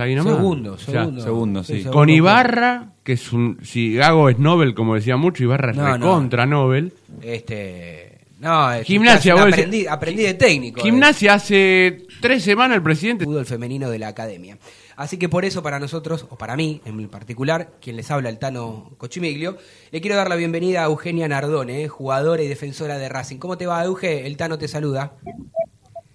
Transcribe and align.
Ahí 0.00 0.14
nomás. 0.14 0.34
Segundo, 0.36 0.78
segundo. 0.78 1.22
segundo, 1.22 1.62
sí. 1.64 1.72
segundo. 1.78 1.92
Con 1.92 2.08
Ibarra, 2.10 2.92
que 3.02 3.12
es 3.14 3.32
un. 3.32 3.58
Si 3.62 3.94
Gago 3.94 4.28
es 4.28 4.38
Nobel, 4.38 4.74
como 4.74 4.94
decía 4.94 5.16
mucho, 5.16 5.42
Ibarra 5.42 5.70
es 5.72 5.76
No, 5.76 5.84
no. 5.84 5.92
recontra 5.94 6.46
Nobel. 6.46 6.92
Este. 7.22 8.20
No, 8.40 8.72
es- 8.72 8.84
Gimnasia, 8.86 9.34
vos 9.34 9.44
aprendí, 9.46 9.86
aprendí 9.86 10.22
de 10.24 10.34
técnico. 10.34 10.80
eh. 10.80 10.82
Gimnasia 10.82 11.34
hace 11.34 12.02
tres 12.20 12.42
semanas 12.42 12.76
el 12.76 12.82
presidente. 12.82 13.24
fútbol 13.24 13.46
femenino 13.46 13.88
de 13.88 13.98
la 13.98 14.08
academia. 14.08 14.58
Así 14.96 15.16
que 15.16 15.28
por 15.28 15.44
eso 15.44 15.62
para 15.62 15.80
nosotros, 15.80 16.26
o 16.30 16.36
para 16.36 16.54
mí 16.54 16.80
en 16.84 17.08
particular, 17.08 17.70
quien 17.80 17.96
les 17.96 18.10
habla 18.10 18.28
el 18.28 18.38
Tano 18.38 18.90
Cochimiglio, 18.98 19.56
le 19.90 20.00
quiero 20.00 20.16
dar 20.16 20.28
la 20.28 20.36
bienvenida 20.36 20.82
a 20.82 20.86
Eugenia 20.86 21.26
Nardone, 21.26 21.84
eh, 21.84 21.88
jugadora 21.88 22.42
y 22.42 22.48
defensora 22.48 22.98
de 22.98 23.08
Racing. 23.08 23.38
¿Cómo 23.38 23.56
te 23.58 23.66
va, 23.66 23.82
Euge? 23.84 24.26
El 24.26 24.36
Tano 24.36 24.56
te 24.58 24.68
saluda. 24.68 25.12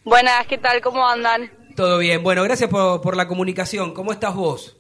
Buenas, 0.06 0.46
¿qué 0.48 0.58
tal? 0.58 0.82
¿Cómo 0.82 1.06
andan? 1.08 1.50
Todo 1.80 1.98
bien. 1.98 2.24
Bueno, 2.24 2.44
gracias 2.44 2.70
por, 2.70 3.00
por 3.00 3.16
la 3.16 3.26
comunicación. 3.26 3.94
¿Cómo 3.94 4.12
estás 4.12 4.36
vos? 4.36 4.76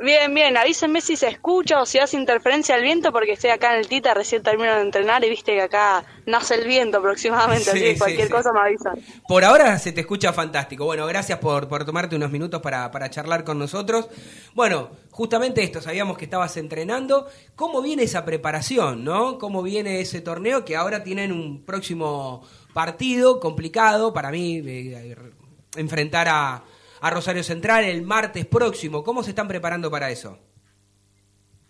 Bien, 0.00 0.34
bien, 0.34 0.56
avísenme 0.56 1.00
si 1.00 1.14
se 1.14 1.28
escucha 1.28 1.80
o 1.80 1.86
si 1.86 2.00
hace 2.00 2.16
interferencia 2.16 2.74
el 2.74 2.82
viento 2.82 3.12
porque 3.12 3.34
estoy 3.34 3.50
acá 3.50 3.74
en 3.74 3.78
el 3.78 3.86
Tita, 3.86 4.12
recién 4.12 4.42
termino 4.42 4.74
de 4.74 4.80
entrenar 4.80 5.22
y 5.24 5.30
viste 5.30 5.52
que 5.52 5.62
acá 5.62 6.04
nace 6.26 6.56
el 6.56 6.66
viento 6.66 6.98
aproximadamente, 6.98 7.66
Sí, 7.66 7.70
así 7.70 7.80
que 7.80 7.92
sí, 7.92 7.98
cualquier 8.00 8.26
sí. 8.26 8.32
cosa 8.32 8.52
me 8.52 8.58
avisan. 8.58 8.98
Por 9.28 9.44
ahora 9.44 9.78
se 9.78 9.92
te 9.92 10.00
escucha 10.00 10.32
fantástico. 10.32 10.84
Bueno, 10.84 11.06
gracias 11.06 11.38
por, 11.38 11.68
por 11.68 11.84
tomarte 11.84 12.16
unos 12.16 12.32
minutos 12.32 12.60
para, 12.60 12.90
para 12.90 13.08
charlar 13.08 13.44
con 13.44 13.60
nosotros. 13.60 14.08
Bueno, 14.52 14.90
justamente 15.12 15.62
esto, 15.62 15.80
sabíamos 15.80 16.18
que 16.18 16.24
estabas 16.24 16.56
entrenando. 16.56 17.28
¿Cómo 17.54 17.82
viene 17.82 18.02
esa 18.02 18.24
preparación, 18.24 19.04
no? 19.04 19.38
¿Cómo 19.38 19.62
viene 19.62 20.00
ese 20.00 20.20
torneo 20.20 20.64
que 20.64 20.74
ahora 20.74 21.04
tienen 21.04 21.30
un 21.30 21.64
próximo 21.64 22.44
partido 22.74 23.38
complicado 23.38 24.12
para 24.12 24.32
mí 24.32 24.60
eh, 24.66 25.14
enfrentar 25.76 26.28
a, 26.28 26.64
a 27.00 27.10
Rosario 27.10 27.42
Central 27.42 27.84
el 27.84 28.02
martes 28.02 28.46
próximo? 28.46 29.02
¿Cómo 29.02 29.22
se 29.22 29.30
están 29.30 29.48
preparando 29.48 29.90
para 29.90 30.10
eso? 30.10 30.38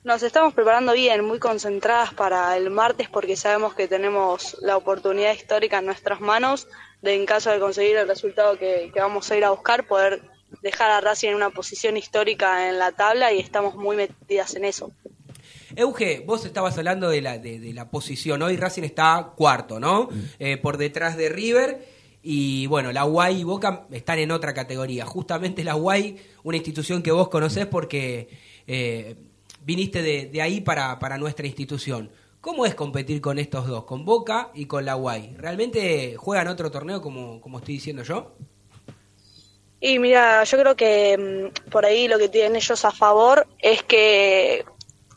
Nos 0.04 0.24
estamos 0.24 0.52
preparando 0.52 0.94
bien, 0.94 1.24
muy 1.24 1.38
concentradas 1.38 2.12
para 2.12 2.56
el 2.56 2.70
martes 2.70 3.08
porque 3.08 3.36
sabemos 3.36 3.74
que 3.74 3.86
tenemos 3.86 4.56
la 4.60 4.76
oportunidad 4.76 5.32
histórica 5.32 5.78
en 5.78 5.86
nuestras 5.86 6.20
manos 6.20 6.66
de 7.02 7.14
en 7.14 7.24
caso 7.24 7.50
de 7.50 7.60
conseguir 7.60 7.96
el 7.96 8.08
resultado 8.08 8.58
que, 8.58 8.90
que 8.92 9.00
vamos 9.00 9.30
a 9.30 9.36
ir 9.36 9.44
a 9.44 9.50
buscar, 9.50 9.86
poder 9.86 10.22
dejar 10.60 10.90
a 10.90 11.00
Racing 11.00 11.28
en 11.28 11.34
una 11.36 11.50
posición 11.50 11.96
histórica 11.96 12.68
en 12.68 12.78
la 12.78 12.92
tabla 12.92 13.32
y 13.32 13.38
estamos 13.38 13.76
muy 13.76 13.96
metidas 13.96 14.54
en 14.56 14.64
eso. 14.64 14.90
Euge, 15.76 16.22
vos 16.26 16.44
estabas 16.44 16.76
hablando 16.78 17.08
de 17.08 17.22
la, 17.22 17.38
de, 17.38 17.58
de 17.58 17.72
la 17.72 17.90
posición. 17.90 18.42
Hoy 18.42 18.56
Racing 18.56 18.82
está 18.82 19.32
cuarto, 19.36 19.80
¿no? 19.80 20.08
Eh, 20.38 20.58
por 20.58 20.76
detrás 20.76 21.16
de 21.16 21.28
River. 21.28 21.86
Y 22.22 22.66
bueno, 22.68 22.92
la 22.92 23.04
UAI 23.04 23.40
y 23.40 23.44
Boca 23.44 23.86
están 23.90 24.18
en 24.20 24.30
otra 24.30 24.54
categoría. 24.54 25.04
Justamente 25.04 25.64
la 25.64 25.76
UAI, 25.76 26.16
una 26.44 26.56
institución 26.56 27.02
que 27.02 27.10
vos 27.10 27.28
conocés 27.28 27.66
porque 27.66 28.28
eh, 28.66 29.16
viniste 29.64 30.02
de, 30.02 30.26
de 30.26 30.42
ahí 30.42 30.60
para, 30.60 30.98
para 30.98 31.18
nuestra 31.18 31.46
institución. 31.46 32.10
¿Cómo 32.40 32.66
es 32.66 32.74
competir 32.74 33.20
con 33.20 33.38
estos 33.38 33.66
dos, 33.68 33.84
con 33.84 34.04
Boca 34.04 34.50
y 34.54 34.66
con 34.66 34.84
la 34.84 34.96
UAI? 34.96 35.36
¿Realmente 35.36 36.16
juegan 36.16 36.48
otro 36.48 36.70
torneo 36.70 37.00
como, 37.00 37.40
como 37.40 37.58
estoy 37.58 37.74
diciendo 37.74 38.02
yo? 38.02 38.34
Y 39.80 39.98
mira, 39.98 40.44
yo 40.44 40.58
creo 40.58 40.76
que 40.76 41.50
mm, 41.66 41.70
por 41.70 41.84
ahí 41.84 42.06
lo 42.06 42.18
que 42.18 42.28
tienen 42.28 42.56
ellos 42.56 42.84
a 42.84 42.92
favor 42.92 43.46
es 43.58 43.82
que 43.82 44.64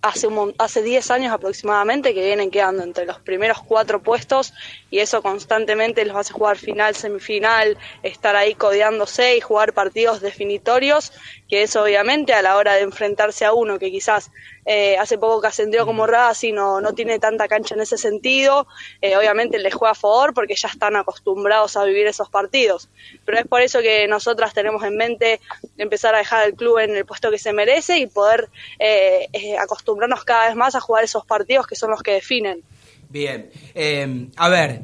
hace 0.06 0.28
un, 0.28 0.54
hace 0.60 0.84
10 0.84 1.10
años 1.10 1.34
aproximadamente 1.34 2.14
que 2.14 2.24
vienen 2.24 2.52
quedando 2.52 2.84
entre 2.84 3.08
los 3.08 3.20
primeros 3.20 3.58
cuatro 3.64 4.04
puestos 4.04 4.54
y 4.92 5.00
eso 5.00 5.24
constantemente 5.24 6.06
los 6.06 6.16
hace 6.16 6.32
jugar 6.32 6.58
final, 6.58 6.94
semifinal, 6.94 7.76
estar 8.04 8.36
ahí 8.36 8.54
codeándose 8.54 9.36
y 9.36 9.42
jugar 9.42 9.74
partidos 9.74 10.22
definitorios, 10.22 11.12
que 11.50 11.64
eso 11.64 11.84
obviamente 11.84 12.34
a 12.34 12.42
la 12.42 12.58
hora 12.58 12.74
de 12.74 12.82
enfrentarse 12.82 13.46
a 13.46 13.54
uno 13.54 13.78
que 13.78 13.92
quizás 13.92 14.32
eh, 14.66 14.98
hace 14.98 15.18
poco 15.18 15.42
que 15.42 15.48
ascendió 15.48 15.86
como 15.86 16.08
Racing 16.08 16.54
no, 16.54 16.82
no 16.82 16.94
tiene 16.94 17.20
tanta 17.20 17.48
cancha 17.48 17.76
en 17.76 17.82
ese 17.82 17.98
sentido, 17.98 18.68
eh, 19.02 19.16
obviamente 19.16 19.60
les 19.60 19.74
juega 19.74 19.92
a 19.92 19.96
favor 19.96 20.34
porque 20.34 20.56
ya 20.56 20.68
están 20.68 20.96
acostumbrados 20.96 21.78
a 21.78 21.84
vivir 21.84 22.08
esos 22.08 22.30
partidos. 22.30 22.90
Pero 23.26 23.40
es 23.40 23.48
por 23.48 23.62
eso 23.62 23.82
que 23.82 24.08
nosotras 24.08 24.54
tenemos 24.54 24.84
en 24.84 24.98
mente 24.98 25.40
empezar 25.78 26.16
a 26.16 26.20
dejar 26.20 26.44
al 26.44 26.54
club 26.54 26.80
en 26.80 26.96
el 26.96 27.06
puesto 27.06 27.30
que 27.30 27.38
se 27.38 27.54
merece 27.54 28.00
y 28.00 28.08
poder 28.08 28.50
eh, 28.80 29.28
eh, 29.34 29.58
acostumbrarnos 29.58 30.24
cada 30.24 30.48
vez 30.48 30.56
más 30.56 30.76
a 30.76 30.80
jugar 30.80 31.04
esos 31.04 31.26
partidos 31.26 31.68
que 31.68 31.76
son 31.76 31.92
los 31.92 32.02
que 32.02 32.14
definen. 32.14 32.64
Bien. 33.10 33.50
Eh, 33.74 34.28
a 34.36 34.50
ver, 34.50 34.82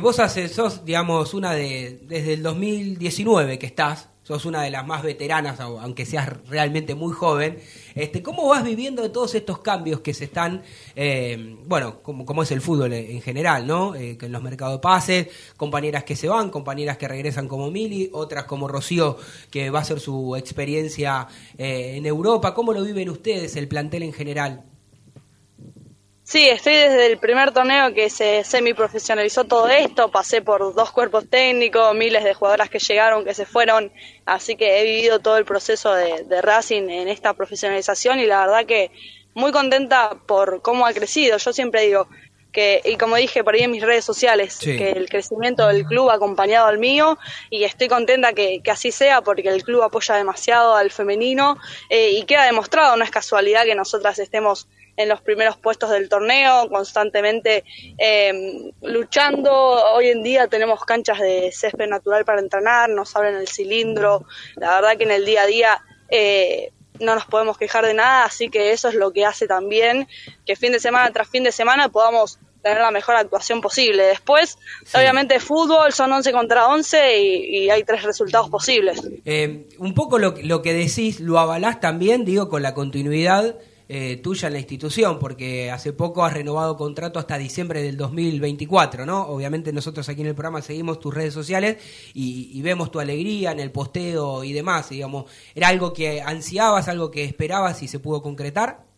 vos 0.00 0.18
haces, 0.20 0.52
sos, 0.52 0.84
digamos, 0.84 1.34
una 1.34 1.52
de. 1.52 1.98
Desde 2.02 2.34
el 2.34 2.42
2019 2.42 3.58
que 3.58 3.66
estás, 3.66 4.08
sos 4.28 4.44
una 4.44 4.62
de 4.62 4.70
las 4.70 4.86
más 4.86 5.02
veteranas, 5.02 5.58
au- 5.60 5.78
aunque 5.80 6.04
seas 6.06 6.28
realmente 6.48 6.94
muy 6.94 7.12
joven. 7.14 7.58
Este, 7.94 8.22
¿Cómo 8.22 8.46
vas 8.48 8.62
viviendo 8.62 9.10
todos 9.10 9.34
estos 9.34 9.58
cambios 9.60 10.00
que 10.00 10.12
se 10.14 10.24
están. 10.24 10.62
eh, 10.96 11.56
bueno, 11.66 12.00
como, 12.02 12.24
como 12.26 12.42
es 12.42 12.50
el 12.52 12.60
fútbol 12.60 12.92
en 12.92 13.06
en 13.16 13.22
general, 13.22 13.66
¿no? 13.66 13.94
Eh, 13.94 14.16
que 14.18 14.26
en 14.26 14.32
los 14.32 14.42
mercados 14.42 14.74
de 14.76 14.80
pases, 14.80 15.28
compañeras 15.56 16.04
que 16.04 16.14
se 16.16 16.28
van, 16.28 16.50
compañeras 16.50 16.98
que 16.98 17.08
regresan 17.08 17.48
como 17.48 17.70
Mili, 17.70 18.10
otras 18.12 18.44
como 18.44 18.68
Rocío, 18.68 19.16
que 19.50 19.70
va 19.70 19.78
a 19.80 19.82
hacer 19.82 19.98
su 20.00 20.36
experiencia 20.36 21.26
eh, 21.56 21.94
en 21.96 22.04
Europa. 22.06 22.52
¿Cómo 22.54 22.72
lo 22.72 22.82
viven 22.84 23.08
ustedes, 23.08 23.56
el 23.56 23.66
plantel 23.68 24.02
en 24.02 24.12
general? 24.12 24.64
Sí, 26.30 26.46
estoy 26.46 26.74
desde 26.74 27.06
el 27.06 27.16
primer 27.16 27.52
torneo 27.52 27.94
que 27.94 28.10
se 28.10 28.44
semiprofesionalizó 28.44 29.44
todo 29.44 29.66
esto, 29.70 30.10
pasé 30.10 30.42
por 30.42 30.74
dos 30.74 30.90
cuerpos 30.90 31.24
técnicos, 31.30 31.94
miles 31.94 32.22
de 32.22 32.34
jugadoras 32.34 32.68
que 32.68 32.78
llegaron, 32.78 33.24
que 33.24 33.32
se 33.32 33.46
fueron, 33.46 33.90
así 34.26 34.54
que 34.54 34.78
he 34.78 34.84
vivido 34.84 35.20
todo 35.20 35.38
el 35.38 35.46
proceso 35.46 35.94
de, 35.94 36.24
de 36.24 36.42
Racing 36.42 36.90
en 36.90 37.08
esta 37.08 37.32
profesionalización 37.32 38.20
y 38.20 38.26
la 38.26 38.40
verdad 38.40 38.66
que 38.66 38.90
muy 39.32 39.52
contenta 39.52 40.18
por 40.26 40.60
cómo 40.60 40.84
ha 40.84 40.92
crecido. 40.92 41.38
Yo 41.38 41.50
siempre 41.54 41.80
digo 41.86 42.08
que, 42.52 42.82
y 42.84 42.96
como 42.98 43.16
dije 43.16 43.42
por 43.42 43.54
ahí 43.54 43.62
en 43.62 43.70
mis 43.70 43.82
redes 43.82 44.04
sociales, 44.04 44.52
Sí. 44.52 44.76
que 44.76 44.90
el 44.90 45.08
crecimiento 45.08 45.66
del 45.68 45.86
club 45.86 46.10
ha 46.10 46.16
acompañado 46.16 46.66
al 46.66 46.76
mío 46.76 47.16
y 47.48 47.64
estoy 47.64 47.88
contenta 47.88 48.34
que, 48.34 48.60
que 48.62 48.70
así 48.70 48.92
sea 48.92 49.22
porque 49.22 49.48
el 49.48 49.62
club 49.62 49.82
apoya 49.82 50.16
demasiado 50.16 50.76
al 50.76 50.90
femenino 50.90 51.56
eh, 51.88 52.10
y 52.10 52.24
queda 52.24 52.44
demostrado, 52.44 52.96
no 52.98 53.04
es 53.04 53.10
casualidad 53.10 53.64
que 53.64 53.74
nosotras 53.74 54.18
estemos 54.18 54.68
en 54.98 55.08
los 55.08 55.20
primeros 55.22 55.56
puestos 55.56 55.90
del 55.90 56.08
torneo, 56.08 56.68
constantemente 56.68 57.64
eh, 57.98 58.72
luchando. 58.82 59.52
Hoy 59.94 60.08
en 60.08 60.22
día 60.24 60.48
tenemos 60.48 60.84
canchas 60.84 61.20
de 61.20 61.50
césped 61.52 61.86
natural 61.88 62.24
para 62.24 62.40
entrenar, 62.40 62.90
nos 62.90 63.14
abren 63.16 63.36
el 63.36 63.48
cilindro. 63.48 64.24
La 64.56 64.74
verdad 64.74 64.96
que 64.98 65.04
en 65.04 65.12
el 65.12 65.24
día 65.24 65.42
a 65.42 65.46
día 65.46 65.80
eh, 66.10 66.72
no 66.98 67.14
nos 67.14 67.26
podemos 67.26 67.56
quejar 67.56 67.86
de 67.86 67.94
nada, 67.94 68.24
así 68.24 68.50
que 68.50 68.72
eso 68.72 68.88
es 68.88 68.96
lo 68.96 69.12
que 69.12 69.24
hace 69.24 69.46
también 69.46 70.08
que 70.44 70.56
fin 70.56 70.72
de 70.72 70.80
semana 70.80 71.12
tras 71.12 71.28
fin 71.28 71.44
de 71.44 71.52
semana 71.52 71.88
podamos 71.90 72.40
tener 72.60 72.78
la 72.80 72.90
mejor 72.90 73.14
actuación 73.14 73.60
posible. 73.60 74.02
Después, 74.02 74.58
Sí. 74.84 74.96
obviamente, 74.98 75.38
fútbol 75.38 75.92
son 75.92 76.12
11 76.12 76.32
contra 76.32 76.66
11 76.66 77.18
y, 77.20 77.56
y 77.58 77.70
hay 77.70 77.84
tres 77.84 78.02
resultados 78.02 78.50
posibles. 78.50 79.00
Eh, 79.24 79.68
un 79.78 79.94
poco 79.94 80.18
lo, 80.18 80.34
lo 80.42 80.60
que 80.60 80.72
decís, 80.74 81.20
lo 81.20 81.38
avalás 81.38 81.78
también, 81.78 82.24
digo, 82.24 82.48
con 82.48 82.62
la 82.62 82.74
continuidad 82.74 83.54
eh, 83.88 84.16
tuya 84.18 84.48
en 84.48 84.52
la 84.52 84.58
institución, 84.58 85.18
porque 85.18 85.70
hace 85.70 85.92
poco 85.92 86.24
has 86.24 86.34
renovado 86.34 86.76
contrato 86.76 87.18
hasta 87.18 87.38
diciembre 87.38 87.82
del 87.82 87.96
2024, 87.96 89.06
¿no? 89.06 89.22
Obviamente 89.28 89.72
nosotros 89.72 90.08
aquí 90.08 90.20
en 90.20 90.26
el 90.26 90.34
programa 90.34 90.60
seguimos 90.60 91.00
tus 91.00 91.14
redes 91.14 91.32
sociales 91.32 91.78
y, 92.12 92.50
y 92.52 92.62
vemos 92.62 92.90
tu 92.90 93.00
alegría 93.00 93.52
en 93.52 93.60
el 93.60 93.70
posteo 93.72 94.44
y 94.44 94.52
demás, 94.52 94.90
digamos. 94.90 95.24
¿Era 95.54 95.68
algo 95.68 95.92
que 95.92 96.20
ansiabas, 96.20 96.88
algo 96.88 97.10
que 97.10 97.24
esperabas 97.24 97.82
y 97.82 97.88
se 97.88 97.98
pudo 97.98 98.22
concretar? 98.22 98.88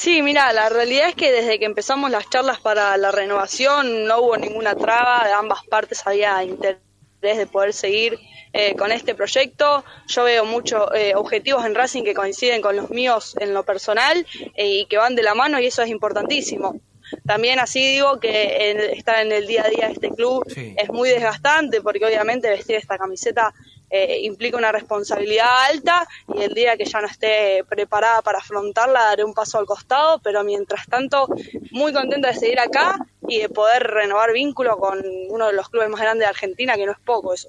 Sí, 0.00 0.22
mira, 0.22 0.50
la 0.54 0.70
realidad 0.70 1.10
es 1.10 1.14
que 1.14 1.30
desde 1.30 1.58
que 1.58 1.66
empezamos 1.66 2.10
las 2.10 2.30
charlas 2.30 2.58
para 2.58 2.96
la 2.96 3.12
renovación 3.12 4.06
no 4.06 4.22
hubo 4.22 4.36
ninguna 4.38 4.74
traba, 4.74 5.26
de 5.26 5.34
ambas 5.34 5.62
partes 5.66 6.06
había 6.06 6.42
interés 6.42 6.80
de 7.20 7.46
poder 7.46 7.74
seguir 7.74 8.18
eh, 8.52 8.74
con 8.76 8.92
este 8.92 9.14
proyecto. 9.14 9.84
Yo 10.08 10.24
veo 10.24 10.44
muchos 10.44 10.88
eh, 10.94 11.14
objetivos 11.14 11.64
en 11.64 11.74
Racing 11.74 12.02
que 12.04 12.14
coinciden 12.14 12.62
con 12.62 12.76
los 12.76 12.90
míos 12.90 13.36
en 13.38 13.54
lo 13.54 13.64
personal 13.64 14.26
eh, 14.56 14.66
y 14.66 14.86
que 14.86 14.96
van 14.96 15.14
de 15.14 15.22
la 15.22 15.34
mano 15.34 15.60
y 15.60 15.66
eso 15.66 15.82
es 15.82 15.88
importantísimo. 15.88 16.80
También 17.26 17.58
así 17.58 17.80
digo 17.94 18.20
que 18.20 18.92
estar 18.92 19.18
en 19.24 19.32
el 19.32 19.46
día 19.46 19.64
a 19.64 19.68
día 19.68 19.86
de 19.86 19.94
este 19.94 20.10
club 20.10 20.44
Sí. 20.48 20.74
es 20.78 20.88
muy 20.90 21.08
desgastante 21.08 21.80
porque 21.80 22.04
obviamente 22.04 22.48
vestir 22.48 22.76
esta 22.76 22.98
camiseta 22.98 23.52
eh, 23.90 24.20
implica 24.22 24.56
una 24.56 24.70
responsabilidad 24.70 25.48
alta 25.68 26.06
y 26.32 26.42
el 26.42 26.54
día 26.54 26.76
que 26.76 26.84
ya 26.84 27.00
no 27.00 27.08
esté 27.08 27.64
preparada 27.68 28.22
para 28.22 28.38
afrontarla 28.38 29.00
daré 29.00 29.24
un 29.24 29.34
paso 29.34 29.58
al 29.58 29.66
costado, 29.66 30.20
pero 30.20 30.44
mientras 30.44 30.86
tanto 30.86 31.26
muy 31.72 31.92
contenta 31.92 32.28
de 32.28 32.34
seguir 32.34 32.60
acá 32.60 32.96
y 33.26 33.40
de 33.40 33.48
poder 33.48 33.82
renovar 33.82 34.32
vínculo 34.32 34.76
con 34.78 35.02
uno 35.30 35.48
de 35.48 35.52
los 35.52 35.68
clubes 35.68 35.88
más 35.88 36.00
grandes 36.00 36.26
de 36.26 36.30
Argentina, 36.30 36.76
que 36.76 36.86
no 36.86 36.92
es 36.92 36.98
poco 37.04 37.34
eso. 37.34 37.48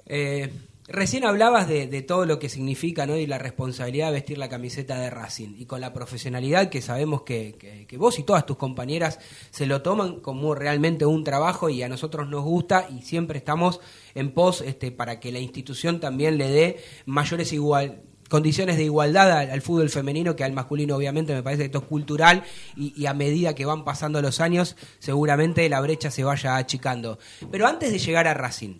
Recién 0.92 1.24
hablabas 1.24 1.68
de, 1.68 1.86
de 1.86 2.02
todo 2.02 2.26
lo 2.26 2.38
que 2.38 2.50
significa 2.50 3.06
¿no? 3.06 3.16
y 3.16 3.26
la 3.26 3.38
responsabilidad 3.38 4.08
de 4.08 4.12
vestir 4.12 4.36
la 4.36 4.50
camiseta 4.50 5.00
de 5.00 5.08
Racing 5.08 5.54
y 5.56 5.64
con 5.64 5.80
la 5.80 5.94
profesionalidad 5.94 6.68
que 6.68 6.82
sabemos 6.82 7.22
que, 7.22 7.86
vos 7.96 8.18
y 8.18 8.24
todas 8.24 8.44
tus 8.44 8.58
compañeras 8.58 9.18
se 9.50 9.64
lo 9.64 9.80
toman 9.80 10.20
como 10.20 10.54
realmente 10.54 11.06
un 11.06 11.24
trabajo 11.24 11.70
y 11.70 11.82
a 11.82 11.88
nosotros 11.88 12.28
nos 12.28 12.44
gusta 12.44 12.88
y 12.90 13.00
siempre 13.00 13.38
estamos 13.38 13.80
en 14.14 14.32
pos 14.32 14.60
este, 14.60 14.92
para 14.92 15.18
que 15.18 15.32
la 15.32 15.38
institución 15.38 15.98
también 15.98 16.36
le 16.36 16.50
dé 16.50 16.84
mayores 17.06 17.54
igual 17.54 18.02
condiciones 18.28 18.76
de 18.76 18.84
igualdad 18.84 19.32
al, 19.32 19.50
al 19.50 19.62
fútbol 19.62 19.88
femenino 19.88 20.36
que 20.36 20.44
al 20.44 20.52
masculino, 20.52 20.96
obviamente, 20.96 21.34
me 21.34 21.42
parece 21.42 21.62
que 21.62 21.66
esto 21.66 21.78
es 21.78 21.84
cultural 21.84 22.44
y, 22.76 22.92
y 23.00 23.06
a 23.06 23.14
medida 23.14 23.54
que 23.54 23.64
van 23.64 23.84
pasando 23.84 24.20
los 24.20 24.40
años, 24.40 24.76
seguramente 24.98 25.66
la 25.70 25.80
brecha 25.80 26.10
se 26.10 26.22
vaya 26.22 26.56
achicando. 26.56 27.18
Pero 27.50 27.66
antes 27.66 27.92
de 27.92 27.98
llegar 27.98 28.28
a 28.28 28.34
Racing, 28.34 28.74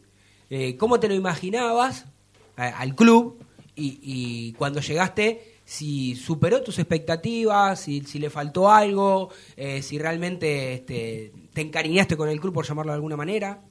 eh, 0.55 0.77
¿cómo 0.77 1.01
te 1.01 1.09
lo 1.09 1.15
imaginabas 1.15 2.05
a- 2.57 2.69
al 2.79 2.95
club 2.95 3.39
y, 3.75 4.53
cuando 4.59 4.81
llegaste? 4.81 5.57
Si 5.65 6.15
superó 6.15 6.63
tus 6.63 6.79
expectativas, 6.79 7.81
si, 7.81 8.03
si 8.03 8.19
le 8.19 8.29
faltó 8.29 8.71
algo, 8.71 9.31
eh, 9.57 9.81
si 9.81 9.99
realmente 9.99 10.75
este, 10.75 11.33
te 11.55 11.61
encariñaste 11.63 12.19
con 12.19 12.29
el 12.29 12.39
club, 12.39 12.53
por 12.53 12.67
llamarlo 12.67 12.93
de 12.93 12.97
alguna 12.97 13.17
manera. 13.17 13.63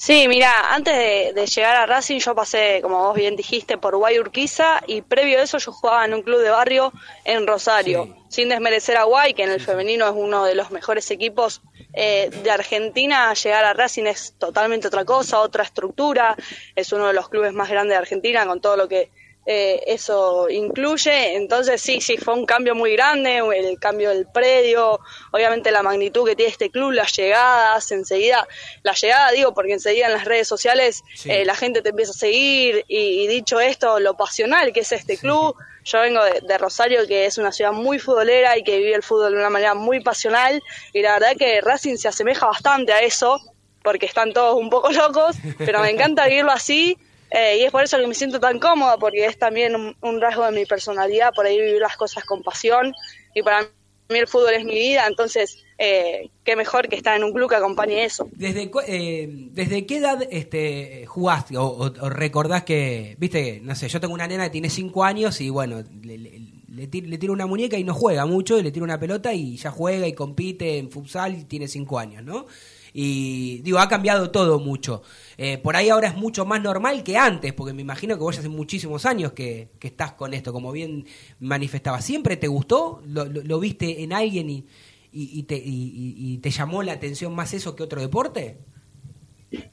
Sí, 0.00 0.28
mira, 0.28 0.52
antes 0.74 0.96
de, 0.96 1.32
de 1.34 1.46
llegar 1.48 1.74
a 1.74 1.84
Racing 1.84 2.20
yo 2.20 2.32
pasé, 2.32 2.78
como 2.82 3.02
vos 3.02 3.16
bien 3.16 3.34
dijiste, 3.34 3.78
por 3.78 3.96
Guay 3.96 4.20
Urquiza 4.20 4.80
y 4.86 5.02
previo 5.02 5.40
a 5.40 5.42
eso 5.42 5.58
yo 5.58 5.72
jugaba 5.72 6.04
en 6.04 6.14
un 6.14 6.22
club 6.22 6.40
de 6.40 6.50
barrio 6.50 6.92
en 7.24 7.48
Rosario. 7.48 8.04
Sí. 8.04 8.14
Sin 8.28 8.48
desmerecer 8.48 8.96
a 8.96 9.02
Guay, 9.02 9.34
que 9.34 9.42
en 9.42 9.50
el 9.50 9.60
femenino 9.60 10.06
es 10.06 10.12
uno 10.14 10.44
de 10.44 10.54
los 10.54 10.70
mejores 10.70 11.10
equipos 11.10 11.62
eh, 11.94 12.30
de 12.44 12.50
Argentina, 12.52 13.34
llegar 13.34 13.64
a 13.64 13.72
Racing 13.74 14.04
es 14.04 14.34
totalmente 14.38 14.86
otra 14.86 15.04
cosa, 15.04 15.40
otra 15.40 15.64
estructura. 15.64 16.36
Es 16.76 16.92
uno 16.92 17.08
de 17.08 17.12
los 17.12 17.28
clubes 17.28 17.52
más 17.52 17.68
grandes 17.68 17.94
de 17.94 17.98
Argentina 17.98 18.46
con 18.46 18.60
todo 18.60 18.76
lo 18.76 18.86
que 18.86 19.10
eh, 19.50 19.82
eso 19.86 20.46
incluye. 20.50 21.34
Entonces 21.36 21.80
sí, 21.80 22.02
sí, 22.02 22.18
fue 22.18 22.34
un 22.34 22.44
cambio 22.44 22.74
muy 22.74 22.92
grande, 22.92 23.38
el 23.38 23.78
cambio 23.78 24.10
del 24.10 24.26
predio, 24.26 25.00
obviamente 25.32 25.70
la 25.70 25.82
magnitud 25.82 26.26
que 26.28 26.36
tiene 26.36 26.52
este 26.52 26.70
club, 26.70 26.92
las 26.92 27.16
llegadas, 27.16 27.90
enseguida, 27.92 28.46
la 28.82 28.92
llegada 28.92 29.30
digo 29.30 29.54
porque 29.54 29.72
enseguida 29.72 30.06
en 30.06 30.12
las 30.12 30.26
redes 30.26 30.46
sociales 30.46 31.02
Sí. 31.14 31.30
eh, 31.30 31.46
la 31.46 31.54
gente 31.54 31.80
te 31.80 31.88
empieza 31.88 32.10
a 32.10 32.14
seguir 32.14 32.84
y, 32.88 33.22
y 33.22 33.26
dicho 33.26 33.58
esto, 33.58 33.98
lo 34.00 34.14
pasional 34.18 34.70
que 34.74 34.80
es 34.80 34.92
este 34.92 35.16
club. 35.16 35.54
Yo 35.84 36.00
vengo 36.02 36.22
de, 36.22 36.42
de 36.42 36.58
Rosario, 36.58 37.06
que 37.06 37.24
es 37.24 37.38
una 37.38 37.50
ciudad 37.50 37.72
muy 37.72 37.98
futbolera 37.98 38.58
y 38.58 38.62
que 38.62 38.76
vive 38.76 38.94
el 38.94 39.02
fútbol 39.02 39.32
de 39.32 39.38
una 39.38 39.48
manera 39.48 39.72
muy 39.74 40.00
pasional 40.00 40.62
y 40.92 41.00
la 41.00 41.14
verdad 41.14 41.36
que 41.38 41.62
Racing 41.62 41.96
se 41.96 42.08
asemeja 42.08 42.46
bastante 42.46 42.92
a 42.92 43.00
eso 43.00 43.40
porque 43.82 44.04
están 44.04 44.34
todos 44.34 44.56
un 44.60 44.68
poco 44.68 44.90
locos, 45.02 45.36
pero 45.56 45.80
me 45.80 45.88
encanta 45.88 46.26
vivirlo 46.26 46.52
así 46.52 46.98
eh, 47.30 47.58
y 47.60 47.64
es 47.64 47.70
por 47.70 47.82
eso 47.84 47.98
que 47.98 48.06
me 48.06 48.14
siento 48.14 48.40
tan 48.40 48.58
cómoda, 48.58 48.96
porque 48.98 49.26
es 49.26 49.38
también 49.38 49.74
un, 50.00 50.20
rasgo 50.20 50.44
de 50.46 50.52
mi 50.52 50.66
personalidad, 50.66 51.32
por 51.34 51.46
ahí 51.46 51.58
vivir 51.58 51.80
las 51.80 51.96
cosas 51.96 52.24
con 52.24 52.42
pasión 52.42 52.92
y 53.34 53.42
para 53.42 53.62
mí 53.62 54.18
el 54.18 54.26
fútbol 54.26 54.54
es 54.54 54.64
mi 54.64 54.74
vida, 54.74 55.06
entonces 55.06 55.62
eh, 55.76 56.30
qué 56.44 56.56
mejor 56.56 56.88
que 56.88 56.96
estar 56.96 57.14
en 57.16 57.24
un 57.24 57.32
club 57.32 57.48
que 57.50 57.56
acompañe 57.56 58.04
eso. 58.04 58.28
¿Desde, 58.32 58.70
eh, 58.86 59.28
¿Desde 59.52 59.84
qué 59.86 59.98
edad 59.98 60.18
este, 60.30 61.04
jugaste 61.06 61.56
o, 61.58 61.66
o- 61.66 62.08
recordás 62.10 62.64
que, 62.64 63.16
viste, 63.18 63.60
no 63.62 63.74
sé, 63.74 63.88
yo 63.88 64.00
tengo 64.00 64.14
una 64.14 64.26
nena 64.26 64.44
que 64.44 64.50
tiene 64.50 64.70
5 64.70 65.04
años 65.04 65.40
y 65.42 65.50
bueno, 65.50 65.82
le, 66.02 66.16
le- 66.18 66.40
le 66.78 67.18
tiro 67.18 67.32
una 67.32 67.46
muñeca 67.46 67.76
y 67.76 67.82
no 67.84 67.92
juega 67.92 68.24
mucho, 68.24 68.56
y 68.58 68.62
le 68.62 68.70
tiro 68.70 68.84
una 68.84 69.00
pelota 69.00 69.32
y 69.34 69.56
ya 69.56 69.70
juega 69.70 70.06
y 70.06 70.12
compite 70.12 70.78
en 70.78 70.90
futsal 70.90 71.36
y 71.36 71.44
tiene 71.44 71.66
5 71.66 71.98
años, 71.98 72.22
¿no? 72.22 72.46
Y 72.92 73.58
digo, 73.62 73.78
ha 73.78 73.88
cambiado 73.88 74.30
todo 74.30 74.58
mucho. 74.58 75.02
Eh, 75.36 75.58
por 75.58 75.76
ahí 75.76 75.88
ahora 75.88 76.08
es 76.08 76.16
mucho 76.16 76.44
más 76.44 76.60
normal 76.62 77.02
que 77.04 77.16
antes, 77.16 77.52
porque 77.52 77.72
me 77.72 77.82
imagino 77.82 78.16
que 78.16 78.22
vos 78.22 78.38
hace 78.38 78.48
muchísimos 78.48 79.06
años 79.06 79.32
que, 79.32 79.70
que 79.78 79.88
estás 79.88 80.12
con 80.12 80.34
esto, 80.34 80.52
como 80.52 80.72
bien 80.72 81.06
manifestaba. 81.40 82.00
¿Siempre 82.00 82.36
te 82.36 82.48
gustó? 82.48 83.02
¿Lo, 83.06 83.24
lo- 83.24 83.42
lo 83.42 83.60
viste 83.60 84.02
en 84.02 84.12
alguien 84.12 84.50
y, 84.50 84.66
y- 85.12 85.44
y- 85.48 86.14
y 86.34 86.38
te 86.38 86.50
llamó 86.50 86.82
la 86.82 86.92
atención 86.92 87.34
más 87.34 87.54
eso 87.54 87.74
que 87.76 87.82
otro 87.82 88.00
deporte? 88.00 88.58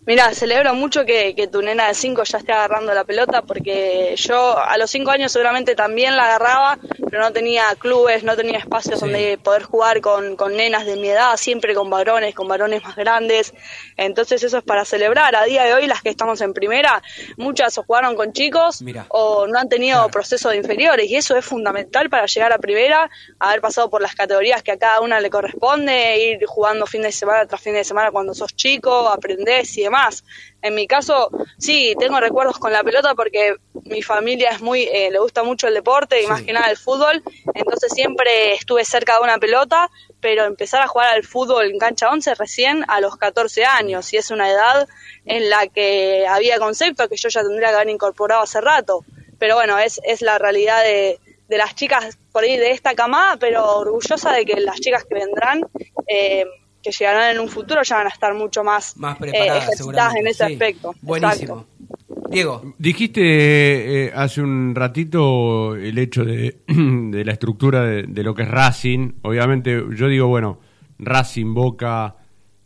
Mira, 0.05 0.33
celebro 0.33 0.73
mucho 0.73 1.03
que, 1.03 1.35
que 1.35 1.47
tu 1.47 1.61
nena 1.61 1.87
de 1.89 1.95
5 1.95 2.23
ya 2.23 2.37
esté 2.37 2.53
agarrando 2.53 2.93
la 2.93 3.03
pelota 3.03 3.41
porque 3.41 4.13
yo 4.15 4.57
a 4.57 4.77
los 4.77 4.89
5 4.89 5.11
años 5.11 5.33
seguramente 5.33 5.75
también 5.75 6.15
la 6.15 6.25
agarraba, 6.27 6.79
pero 7.09 7.21
no 7.23 7.33
tenía 7.33 7.63
clubes, 7.77 8.23
no 8.23 8.37
tenía 8.37 8.59
espacios 8.59 8.99
Sí. 8.99 9.05
donde 9.05 9.37
poder 9.37 9.63
jugar 9.63 9.99
con, 9.99 10.37
con 10.37 10.55
nenas 10.55 10.85
de 10.85 10.95
mi 10.95 11.09
edad, 11.09 11.35
siempre 11.35 11.73
con 11.75 11.89
varones, 11.89 12.33
con 12.35 12.47
varones 12.47 12.83
más 12.83 12.95
grandes. 12.95 13.53
Entonces 13.97 14.43
eso 14.43 14.59
es 14.59 14.63
para 14.63 14.85
celebrar. 14.85 15.35
A 15.35 15.43
día 15.43 15.63
de 15.65 15.73
hoy 15.73 15.87
las 15.87 16.01
que 16.01 16.09
estamos 16.09 16.39
en 16.39 16.53
primera, 16.53 17.01
muchas 17.35 17.77
o 17.77 17.83
jugaron 17.83 18.15
con 18.15 18.31
chicos 18.31 18.81
o 19.09 19.47
no 19.47 19.59
han 19.59 19.67
tenido 19.67 19.97
Claro. 19.97 20.11
proceso 20.11 20.49
de 20.49 20.57
inferiores 20.57 21.09
y 21.09 21.17
eso 21.17 21.35
es 21.35 21.43
fundamental 21.43 22.09
para 22.09 22.27
llegar 22.27 22.53
a 22.53 22.59
primera, 22.59 23.09
haber 23.39 23.59
pasado 23.59 23.89
por 23.89 24.01
las 24.01 24.15
categorías 24.15 24.63
que 24.63 24.71
a 24.71 24.77
cada 24.77 25.01
una 25.01 25.19
le 25.19 25.29
corresponde, 25.29 26.17
ir 26.39 26.45
jugando 26.45 26.85
fin 26.85 27.01
de 27.01 27.11
semana 27.11 27.45
tras 27.45 27.59
fin 27.59 27.73
de 27.73 27.83
semana 27.83 28.11
cuando 28.11 28.33
sos 28.33 28.55
chico, 28.55 29.09
aprendés 29.09 29.64
y 29.77 29.83
demás. 29.83 30.23
En 30.61 30.73
mi 30.75 30.87
caso, 30.87 31.29
sí, 31.57 31.95
tengo 31.99 32.19
recuerdos 32.19 32.57
con 32.57 32.71
la 32.71 32.83
pelota 32.83 33.13
porque 33.15 33.55
mi 33.83 34.01
familia 34.01 34.49
es 34.51 34.61
muy, 34.61 34.83
eh, 34.83 35.09
le 35.11 35.19
gusta 35.19 35.43
mucho 35.43 35.67
el 35.67 35.73
deporte 35.73 36.19
y 36.19 36.23
Sí. 36.23 36.27
más 36.29 36.41
que 36.41 36.53
nada 36.53 36.69
el 36.71 36.77
fútbol, 36.77 37.21
entonces 37.53 37.91
siempre 37.93 38.53
estuve 38.53 38.83
cerca 38.85 39.15
de 39.17 39.23
una 39.23 39.37
pelota, 39.37 39.89
pero 40.19 40.45
empezar 40.45 40.81
a 40.81 40.87
jugar 40.87 41.13
al 41.13 41.23
fútbol 41.23 41.69
en 41.71 41.77
cancha 41.77 42.09
11 42.09 42.33
recién 42.35 42.83
a 42.87 42.99
los 43.01 43.15
14 43.17 43.63
años 43.65 44.11
y 44.13 44.17
es 44.17 44.31
una 44.31 44.49
edad 44.49 44.87
en 45.25 45.49
la 45.49 45.67
que 45.67 46.25
había 46.27 46.57
conceptos 46.59 47.07
que 47.09 47.17
yo 47.17 47.29
ya 47.29 47.41
tendría 47.43 47.69
que 47.69 47.75
haber 47.75 47.89
incorporado 47.89 48.41
hace 48.41 48.59
rato. 48.61 49.05
Pero 49.37 49.55
bueno, 49.55 49.77
es, 49.77 49.99
es 50.03 50.21
la 50.21 50.37
realidad 50.39 50.81
de, 50.83 51.19
de 51.47 51.57
las 51.57 51.75
chicas 51.75 52.17
por 52.31 52.43
ahí 52.43 52.57
de 52.57 52.71
esta 52.71 52.95
camada, 52.95 53.37
pero 53.37 53.77
orgullosa 53.77 54.31
de 54.31 54.45
que 54.45 54.59
las 54.61 54.79
chicas 54.79 55.03
que 55.03 55.13
vendrán, 55.15 55.61
eh, 56.07 56.45
que 56.85 56.91
llegarán 56.91 57.35
en 57.35 57.41
un 57.41 57.49
futuro, 57.49 57.81
ya 57.83 57.97
van 57.97 58.07
a 58.07 58.09
estar 58.09 58.33
mucho 58.35 58.63
más, 58.63 58.95
Más 58.97 59.15
eh, 59.15 59.19
preparadas, 59.21 59.63
ejercitadas 59.63 60.15
en 60.15 60.27
ese 60.27 60.45
Sí. 60.47 60.53
aspecto. 60.53 60.93
Buenísimo. 61.01 61.65
Exacto. 61.67 62.29
Diego, 62.31 62.73
Dijiste 62.77 63.21
eh, 64.07 64.11
hace 64.15 64.41
un 64.41 64.73
ratito 64.75 65.75
el 65.75 65.97
hecho 65.97 66.23
de, 66.25 66.57
de 66.67 67.25
la 67.25 67.31
estructura 67.33 67.83
de, 67.83 68.03
de 68.03 68.23
lo 68.23 68.33
que 68.35 68.43
es 68.43 68.49
Racing. 68.49 69.13
Obviamente, 69.23 69.83
yo 69.95 70.07
digo, 70.07 70.27
bueno, 70.27 70.59
Racing, 70.99 71.53
Boca, 71.53 72.15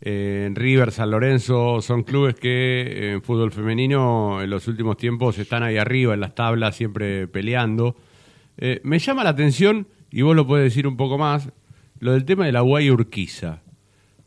eh, 0.00 0.50
River, 0.54 0.92
San 0.92 1.10
Lorenzo 1.10 1.80
son 1.82 2.02
clubes 2.04 2.34
que 2.36 3.12
en 3.12 3.22
fútbol 3.22 3.52
femenino 3.52 4.40
en 4.42 4.48
los 4.50 4.66
últimos 4.68 4.96
tiempos 4.96 5.38
están 5.38 5.62
ahí 5.62 5.76
arriba 5.76 6.14
en 6.14 6.20
las 6.20 6.34
tablas, 6.34 6.74
siempre 6.76 7.26
peleando. 7.28 7.96
Eh, 8.56 8.80
me 8.82 8.98
llama 8.98 9.24
la 9.24 9.30
atención, 9.30 9.86
y 10.10 10.22
vos 10.22 10.34
lo 10.34 10.46
puedes 10.46 10.64
decir 10.64 10.86
un 10.86 10.96
poco 10.96 11.18
más, 11.18 11.50
lo 11.98 12.12
del 12.12 12.24
tema 12.24 12.46
de 12.46 12.52
la 12.52 12.60
Guay 12.62 12.90
Urquiza. 12.90 13.60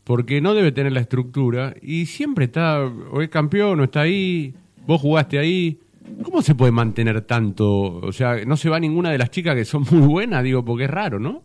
Porque 0.04 0.40
no 0.40 0.54
debe 0.54 0.72
tener 0.72 0.92
la 0.92 1.00
estructura 1.00 1.74
y 1.80 2.06
siempre 2.06 2.44
está, 2.44 2.80
o 2.84 3.22
es 3.22 3.28
campeón, 3.30 3.80
o 3.80 3.84
está 3.84 4.02
ahí, 4.02 4.54
vos 4.86 5.00
jugaste 5.00 5.38
ahí. 5.38 5.80
¿Cómo 6.22 6.42
se 6.42 6.54
puede 6.54 6.72
mantener 6.72 7.22
tanto? 7.22 7.66
O 7.96 8.12
sea, 8.12 8.44
no 8.44 8.56
se 8.56 8.68
va 8.68 8.78
ninguna 8.78 9.10
de 9.10 9.18
las 9.18 9.30
chicas 9.30 9.54
que 9.54 9.64
son 9.64 9.84
muy 9.90 10.06
buenas, 10.06 10.44
digo, 10.44 10.64
porque 10.64 10.84
es 10.84 10.90
raro, 10.90 11.18
¿no? 11.18 11.42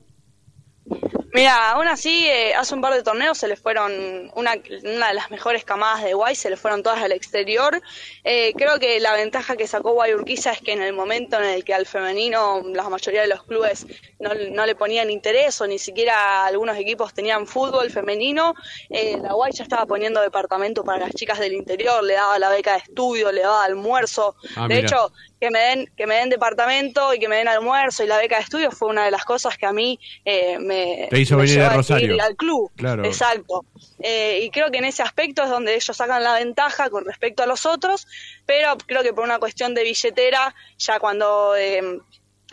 Mira, 1.31 1.71
aún 1.71 1.88
así, 1.88 2.27
eh, 2.27 2.55
hace 2.55 2.74
un 2.74 2.81
par 2.81 2.93
de 2.93 3.03
torneos 3.03 3.38
se 3.38 3.48
le 3.48 3.55
fueron, 3.55 3.91
una, 4.36 4.53
una 4.83 5.07
de 5.09 5.13
las 5.13 5.29
mejores 5.29 5.63
camadas 5.63 6.03
de 6.03 6.13
Guay, 6.13 6.36
se 6.36 6.50
le 6.50 6.57
fueron 6.57 6.81
todas 6.81 7.01
al 7.03 7.12
exterior. 7.12 7.81
Eh, 8.24 8.53
creo 8.55 8.79
que 8.79 9.00
la 9.00 9.13
ventaja 9.13 9.55
que 9.55 9.67
sacó 9.67 9.93
Guay 9.93 10.13
Urquiza 10.13 10.51
es 10.51 10.62
que 10.62 10.71
en 10.71 10.81
el 10.81 10.93
momento 10.93 11.38
en 11.38 11.45
el 11.45 11.63
que 11.63 11.74
al 11.74 11.86
femenino 11.86 12.63
la 12.74 12.89
mayoría 12.89 13.21
de 13.21 13.27
los 13.27 13.43
clubes 13.43 13.86
no, 14.19 14.33
no 14.33 14.65
le 14.65 14.75
ponían 14.75 15.09
interés 15.12 15.62
o 15.62 15.67
ni 15.67 15.77
siquiera 15.77 16.45
algunos 16.45 16.77
equipos 16.77 17.13
tenían 17.13 17.45
fútbol 17.45 17.91
femenino, 17.91 18.55
eh, 18.89 19.17
la 19.21 19.33
Guay 19.33 19.51
ya 19.53 19.63
estaba 19.63 19.86
poniendo 19.86 20.21
departamento 20.21 20.83
para 20.83 21.00
las 21.05 21.13
chicas 21.13 21.38
del 21.39 21.53
interior, 21.53 22.03
le 22.03 22.15
daba 22.15 22.39
la 22.39 22.50
beca 22.50 22.74
de 22.74 22.79
estudio, 22.79 23.31
le 23.31 23.41
daba 23.41 23.63
almuerzo. 23.63 24.36
Ah, 24.55 24.67
de 24.67 24.75
mira. 24.75 24.88
hecho, 24.88 25.12
que 25.39 25.50
me 25.51 25.60
den 25.60 25.89
que 25.96 26.05
me 26.05 26.15
den 26.15 26.29
departamento 26.29 27.13
y 27.13 27.19
que 27.19 27.27
me 27.29 27.38
den 27.38 27.48
almuerzo 27.48 28.03
y 28.03 28.08
la 28.08 28.17
beca 28.17 28.36
de 28.38 28.43
estudio 28.43 28.72
fue 28.72 28.89
una 28.89 29.05
de 29.05 29.12
las 29.12 29.24
cosas 29.25 29.58
que 29.58 29.65
a 29.65 29.72
mí 29.74 30.00
eh, 30.25 30.60
me, 30.60 31.08
Te 31.10 31.19
hizo 31.19 31.38
me 31.38 31.43
venir 31.43 31.62
a 31.62 31.69
Rosario. 31.74 32.15
ir 32.15 32.22
al 32.22 32.36
club 32.36 32.72
Claro. 32.75 33.05
exacto 33.05 33.65
Eh, 34.00 34.41
y 34.43 34.50
creo 34.50 34.69
que 34.72 34.77
en 34.79 34.86
ese 34.86 35.01
aspecto 35.03 35.43
es 35.43 35.50
donde 35.50 35.75
ellos 35.75 35.96
sacan 35.96 36.24
la 36.24 36.34
ventaja 36.36 36.89
con 36.89 37.05
respecto 37.05 37.43
a 37.43 37.46
los 37.46 37.65
otros 37.65 38.05
pero 38.46 38.77
creo 38.86 39.01
que 39.03 39.13
por 39.13 39.24
una 39.24 39.39
cuestión 39.39 39.74
de 39.75 39.84
billetera 39.84 40.53
ya 40.77 41.00
cuando 41.00 41.55
eh, 41.55 41.81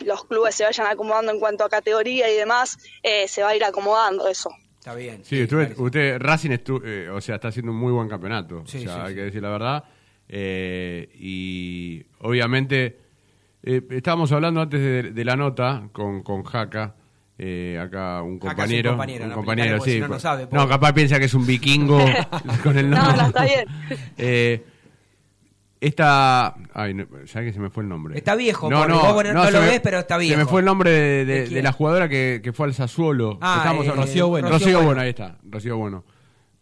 los 0.05 0.25
clubes 0.25 0.55
se 0.55 0.63
vayan 0.63 0.87
acomodando 0.87 1.31
en 1.31 1.39
cuanto 1.39 1.63
a 1.65 1.69
categoría 1.69 2.29
y 2.31 2.35
demás 2.35 2.77
eh, 3.03 3.27
se 3.27 3.43
va 3.43 3.49
a 3.49 3.55
ir 3.55 3.63
acomodando 3.63 4.27
eso 4.27 4.49
está 4.79 4.95
bien. 4.95 5.25
Sí, 5.25 5.41
estuve- 5.41 5.65
claro. 5.67 5.83
usted, 5.83 6.17
Racing, 6.19 6.51
estu- 6.51 6.81
eh, 6.85 7.09
o 7.09 7.19
sea, 7.19 7.35
está 7.35 7.49
haciendo 7.49 7.73
un 7.73 7.77
muy 7.77 7.91
buen 7.91 8.07
campeonato. 8.07 8.63
Sí, 8.65 8.77
o 8.77 8.81
sea, 8.83 8.93
sí, 8.93 8.99
hay 9.01 9.09
sí. 9.09 9.15
que 9.15 9.21
decir 9.23 9.41
la 9.41 9.49
verdad. 9.49 9.83
Eh, 10.29 11.09
y 11.19 12.03
obviamente, 12.19 12.97
eh, 13.63 13.81
estábamos 13.91 14.31
hablando 14.31 14.61
antes 14.61 14.79
de, 14.79 15.03
de 15.11 15.25
la 15.25 15.35
nota 15.35 15.89
con, 15.91 16.21
con 16.23 16.43
Jaca. 16.43 16.95
eh, 17.39 17.79
acá 17.81 18.21
un 18.23 18.29
es 18.29 18.33
un 18.33 18.39
compañero, 18.39 18.89
compañero, 18.91 19.23
un 19.25 19.29
no, 19.29 19.35
compañero, 19.35 19.79
sí. 19.81 19.99
no, 19.99 20.07
no 20.07 20.19
sabe, 20.19 20.47
no, 20.51 20.67
capaz 20.67 20.91
piensa 20.93 21.19
que 21.19 21.25
es 21.25 21.33
un 21.33 21.45
vikingo 21.45 21.99
con 22.63 22.77
el 22.77 22.89
No, 22.89 22.97
nombre. 22.97 23.17
no, 23.21 23.27
está 23.27 23.43
bien. 23.45 23.65
Eh, 24.17 24.65
esta, 25.79 26.55
ay, 26.73 26.95
no, 26.95 27.05
¿sabes 27.27 27.49
que 27.49 27.53
se 27.53 27.59
me 27.59 27.69
fue 27.69 27.83
el 27.83 27.89
nombre? 27.89 28.17
Está 28.17 28.33
viejo, 28.35 28.67
Corri, 28.69 28.93
vos, 28.93 29.13
bueno, 29.13 29.33
no 29.33 29.45
se 29.45 29.51
lo 29.51 29.61
me- 29.61 29.67
ves, 29.67 29.79
pero 29.81 29.99
está 29.99 30.15
Se 30.15 30.21
me 30.21 30.35
viejo. 30.35 30.49
fue 30.49 30.61
el 30.61 30.65
nombre 30.65 30.89
de, 30.89 31.25
de- 31.25 31.47
¿De 31.47 31.55
de 31.55 31.61
la 31.61 31.71
jugadora 31.71 32.09
que, 32.09 32.41
que 32.43 32.51
fue 32.51 32.65
al 32.65 32.73
Sassuolo. 32.73 33.37
Ah, 33.41 33.57
Estábamos 33.59 33.85
eh, 33.85 33.91
Rocío 33.91 34.27
Bueno. 34.27 34.49
Rocío, 34.49 34.65
Rocío 34.65 34.77
bueno. 34.77 34.87
Bueno. 34.87 35.01
ahí 35.01 35.09
está, 35.09 35.37
Rocío 35.43 35.77
Bueno. 35.77 36.03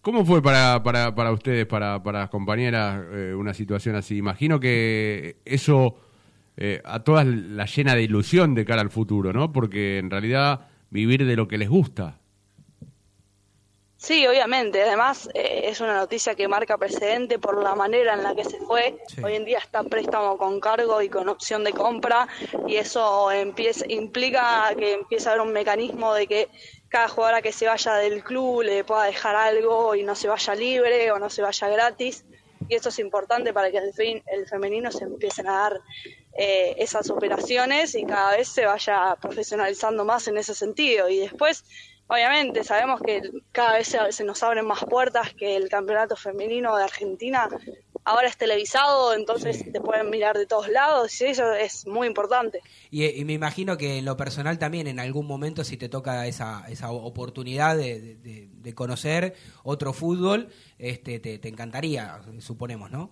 ¿Cómo 0.05 0.24
fue 0.24 0.39
para, 0.39 0.83
para, 0.83 1.15
para 1.15 1.31
ustedes, 1.31 1.65
para, 1.65 2.03
para 2.03 2.19
las 2.19 2.29
compañeras, 2.29 3.03
eh, 3.12 3.33
una 3.33 3.55
situación 3.55 3.95
así? 3.95 4.17
Imagino 4.17 4.59
que 4.59 5.38
eso 5.45 5.97
eh, 6.57 6.79
a 6.85 7.03
todas 7.03 7.25
la 7.25 7.65
llena 7.65 7.95
de 7.95 8.03
ilusión 8.03 8.53
de 8.53 8.65
cara 8.65 8.81
al 8.81 8.91
futuro, 8.91 9.33
¿no? 9.33 9.51
Porque 9.51 9.97
en 9.97 10.12
realidad 10.12 10.67
vivir 10.91 11.25
de 11.25 11.35
lo 11.35 11.47
que 11.47 11.57
les 11.57 11.69
gusta. 11.69 12.19
Sí, 13.97 14.27
obviamente. 14.27 14.83
Además, 14.83 15.27
eh, 15.33 15.62
es 15.63 15.81
una 15.81 15.95
noticia 15.95 16.35
que 16.35 16.47
marca 16.47 16.77
precedente 16.77 17.39
por 17.39 17.63
la 17.63 17.74
manera 17.74 18.13
en 18.13 18.21
la 18.21 18.35
que 18.35 18.43
se 18.43 18.59
fue. 18.59 19.00
Hoy 19.24 19.33
en 19.33 19.45
día 19.45 19.57
está 19.57 19.81
préstamo 19.81 20.38
con 20.38 20.59
cargo 20.59 21.01
y 21.01 21.09
con 21.09 21.27
opción 21.29 21.63
de 21.63 21.71
compra 21.71 22.27
y 22.67 22.75
eso 22.75 23.31
empieza, 23.31 23.83
implica 23.89 24.71
que 24.77 24.93
empieza 24.93 25.31
a 25.31 25.33
haber 25.33 25.47
un 25.47 25.53
mecanismo 25.53 26.13
de 26.13 26.27
que 26.27 26.50
cada 26.89 27.08
jugadora 27.08 27.42
que 27.42 27.51
se 27.51 27.68
vaya 27.68 27.96
del 27.96 28.24
club 28.24 28.63
le 28.63 28.84
pueda 28.84 29.04
dejar 29.04 29.36
algo 29.36 29.96
y 29.96 30.04
no 30.04 30.15
se 30.15 30.27
vaya 30.27 30.56
libre 30.56 31.12
o 31.12 31.20
no 31.20 31.30
se 31.30 31.42
vaya 31.42 31.68
gratis. 31.68 32.25
Y 32.68 32.75
eso 32.75 32.89
es 32.89 33.00
importante 33.00 33.54
para 33.54 33.70
que 33.70 33.77
el, 33.77 34.24
el 34.25 34.48
femenino 34.48 34.92
se 34.92 35.04
empiecen 35.04 35.48
a 35.48 35.54
dar 35.54 35.82
eh, 36.38 36.75
esas 36.77 37.10
operaciones 37.10 37.96
y 37.96 38.06
cada 38.06 38.38
vez 38.38 38.48
se 38.48 38.65
vaya 38.65 39.15
profesionalizando 39.22 40.04
más 40.06 40.27
en 40.27 40.38
ese 40.38 40.56
sentido. 40.56 41.10
Y 41.10 41.20
después 41.20 41.63
Obviamente 42.07 42.63
sabemos 42.63 43.01
que 43.01 43.21
cada 43.51 43.74
vez 43.74 43.95
se, 44.12 44.24
nos 44.24 44.43
abren 44.43 44.65
más 44.65 44.83
puertas, 44.85 45.33
que 45.33 45.55
el 45.55 45.69
campeonato 45.69 46.15
femenino 46.15 46.77
de 46.77 46.83
Argentina 46.83 47.50
ahora 48.03 48.27
es 48.27 48.38
televisado, 48.38 49.15
entonces 49.15 49.71
te 49.71 49.81
pueden 49.81 50.12
mirar 50.12 50.38
de 50.38 50.45
todos 50.45 50.69
lados 50.69 51.19
y 51.19 51.25
eso 51.25 51.51
es 51.53 51.88
muy 51.88 52.05
importante. 52.05 52.62
Y, 52.91 53.25
me 53.25 53.33
imagino 53.33 53.75
que 53.77 53.97
en 53.97 54.05
lo 54.05 54.15
personal 54.15 54.59
también 54.59 54.85
en 54.85 55.00
algún 55.00 55.25
momento 55.25 55.63
si 55.63 55.77
te 55.77 55.89
toca 55.89 56.27
esa, 56.27 56.65
esa 56.69 56.91
oportunidad 56.91 57.75
de, 57.75 58.50
conocer 58.75 59.35
otro 59.63 59.93
fútbol, 59.93 60.50
este, 60.77 61.19
te, 61.19 61.39
te 61.39 61.47
encantaría, 61.47 62.19
suponemos, 62.39 62.91
¿no? 62.91 63.09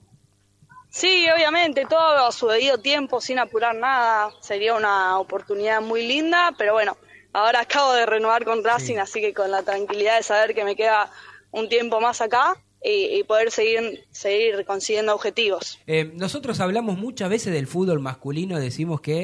Sí, 0.89 1.25
obviamente, 1.35 1.87
todo 1.87 2.27
a 2.27 2.31
su 2.31 2.47
debido 2.47 2.77
tiempo, 2.77 3.19
sin 3.19 3.39
apurar 3.39 3.75
nada, 3.75 4.31
sería 4.41 4.75
una 4.75 5.17
oportunidad 5.17 5.81
muy 5.81 6.05
linda, 6.05 6.53
pero 6.55 6.73
bueno, 6.73 6.95
ahora 7.33 7.61
acabo 7.61 7.93
de 7.93 8.05
renovar 8.05 8.45
con 8.45 8.63
Racing, 8.63 8.97
así 8.97 9.19
que 9.19 9.33
con 9.33 9.51
la 9.51 9.63
tranquilidad 9.63 10.17
de 10.17 10.23
saber 10.23 10.53
que 10.53 10.63
me 10.63 10.75
queda 10.75 11.11
un 11.51 11.67
tiempo 11.67 11.99
más 11.99 12.21
acá 12.21 12.55
y, 12.83 13.23
poder 13.23 13.49
seguir, 13.51 14.03
seguir 14.11 14.65
consiguiendo 14.65 15.15
objetivos. 15.15 15.79
Eh, 15.87 16.11
nosotros 16.15 16.59
hablamos 16.59 16.97
muchas 16.97 17.29
veces 17.29 17.53
del 17.53 17.67
fútbol 17.67 17.99
masculino, 17.99 18.59
decimos 18.59 18.99
que 18.99 19.23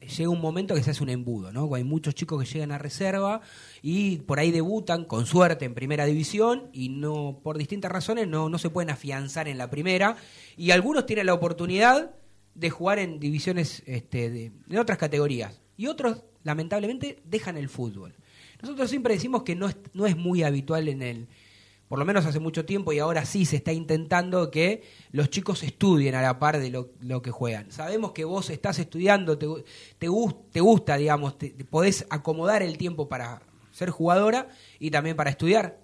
eh, 0.00 0.06
llega 0.06 0.28
un 0.28 0.40
momento 0.40 0.74
que 0.74 0.82
se 0.82 0.90
hace 0.90 1.02
un 1.04 1.10
embudo, 1.10 1.52
¿no? 1.52 1.72
Hay 1.74 1.84
muchos 1.84 2.14
chicos 2.14 2.42
que 2.42 2.52
llegan 2.52 2.72
a 2.72 2.78
reserva 2.78 3.42
y 3.80 4.18
por 4.18 4.40
ahí 4.40 4.50
debutan 4.50 5.04
con 5.04 5.26
suerte 5.26 5.64
en 5.64 5.74
primera 5.74 6.04
división 6.04 6.68
y 6.72 6.88
no 6.88 7.40
por 7.44 7.58
distintas 7.58 7.92
razones 7.92 8.26
no, 8.26 8.48
no 8.48 8.58
se 8.58 8.70
pueden 8.70 8.90
afianzar 8.90 9.46
en 9.46 9.58
la 9.58 9.70
primera 9.70 10.16
y 10.56 10.72
algunos 10.72 11.06
tienen 11.06 11.26
la 11.26 11.34
oportunidad 11.34 12.10
de 12.54 12.70
jugar 12.70 12.98
en 12.98 13.20
divisiones 13.20 13.84
este, 13.86 14.30
de, 14.30 14.52
de 14.66 14.78
otras 14.80 14.98
categorías 14.98 15.60
y 15.76 15.86
otros 15.86 16.24
lamentablemente 16.46 17.18
dejan 17.24 17.56
el 17.56 17.68
fútbol. 17.68 18.14
Nosotros 18.62 18.88
siempre 18.88 19.14
decimos 19.14 19.42
que 19.42 19.56
no 19.56 19.68
es, 19.68 19.76
no 19.94 20.06
es 20.06 20.16
muy 20.16 20.44
habitual 20.44 20.86
en 20.86 21.02
el, 21.02 21.26
por 21.88 21.98
lo 21.98 22.04
menos 22.04 22.24
hace 22.24 22.38
mucho 22.38 22.64
tiempo 22.64 22.92
y 22.92 23.00
ahora 23.00 23.24
sí 23.24 23.44
se 23.44 23.56
está 23.56 23.72
intentando 23.72 24.48
que 24.50 24.84
los 25.10 25.28
chicos 25.28 25.64
estudien 25.64 26.14
a 26.14 26.22
la 26.22 26.38
par 26.38 26.60
de 26.60 26.70
lo, 26.70 27.22
que 27.22 27.32
juegan. 27.32 27.72
Sabemos 27.72 28.12
que 28.12 28.24
vos 28.24 28.48
estás 28.50 28.78
estudiando, 28.78 29.36
te, 29.36 29.48
te, 29.98 30.08
te 30.52 30.60
gusta, 30.60 30.96
digamos, 30.96 31.36
te, 31.36 31.50
podés 31.68 32.06
acomodar 32.08 32.62
el 32.62 32.78
tiempo 32.78 33.08
para 33.08 33.42
ser 33.72 33.90
jugadora 33.90 34.48
y 34.78 34.92
también 34.92 35.16
para 35.16 35.30
estudiar. 35.30 35.80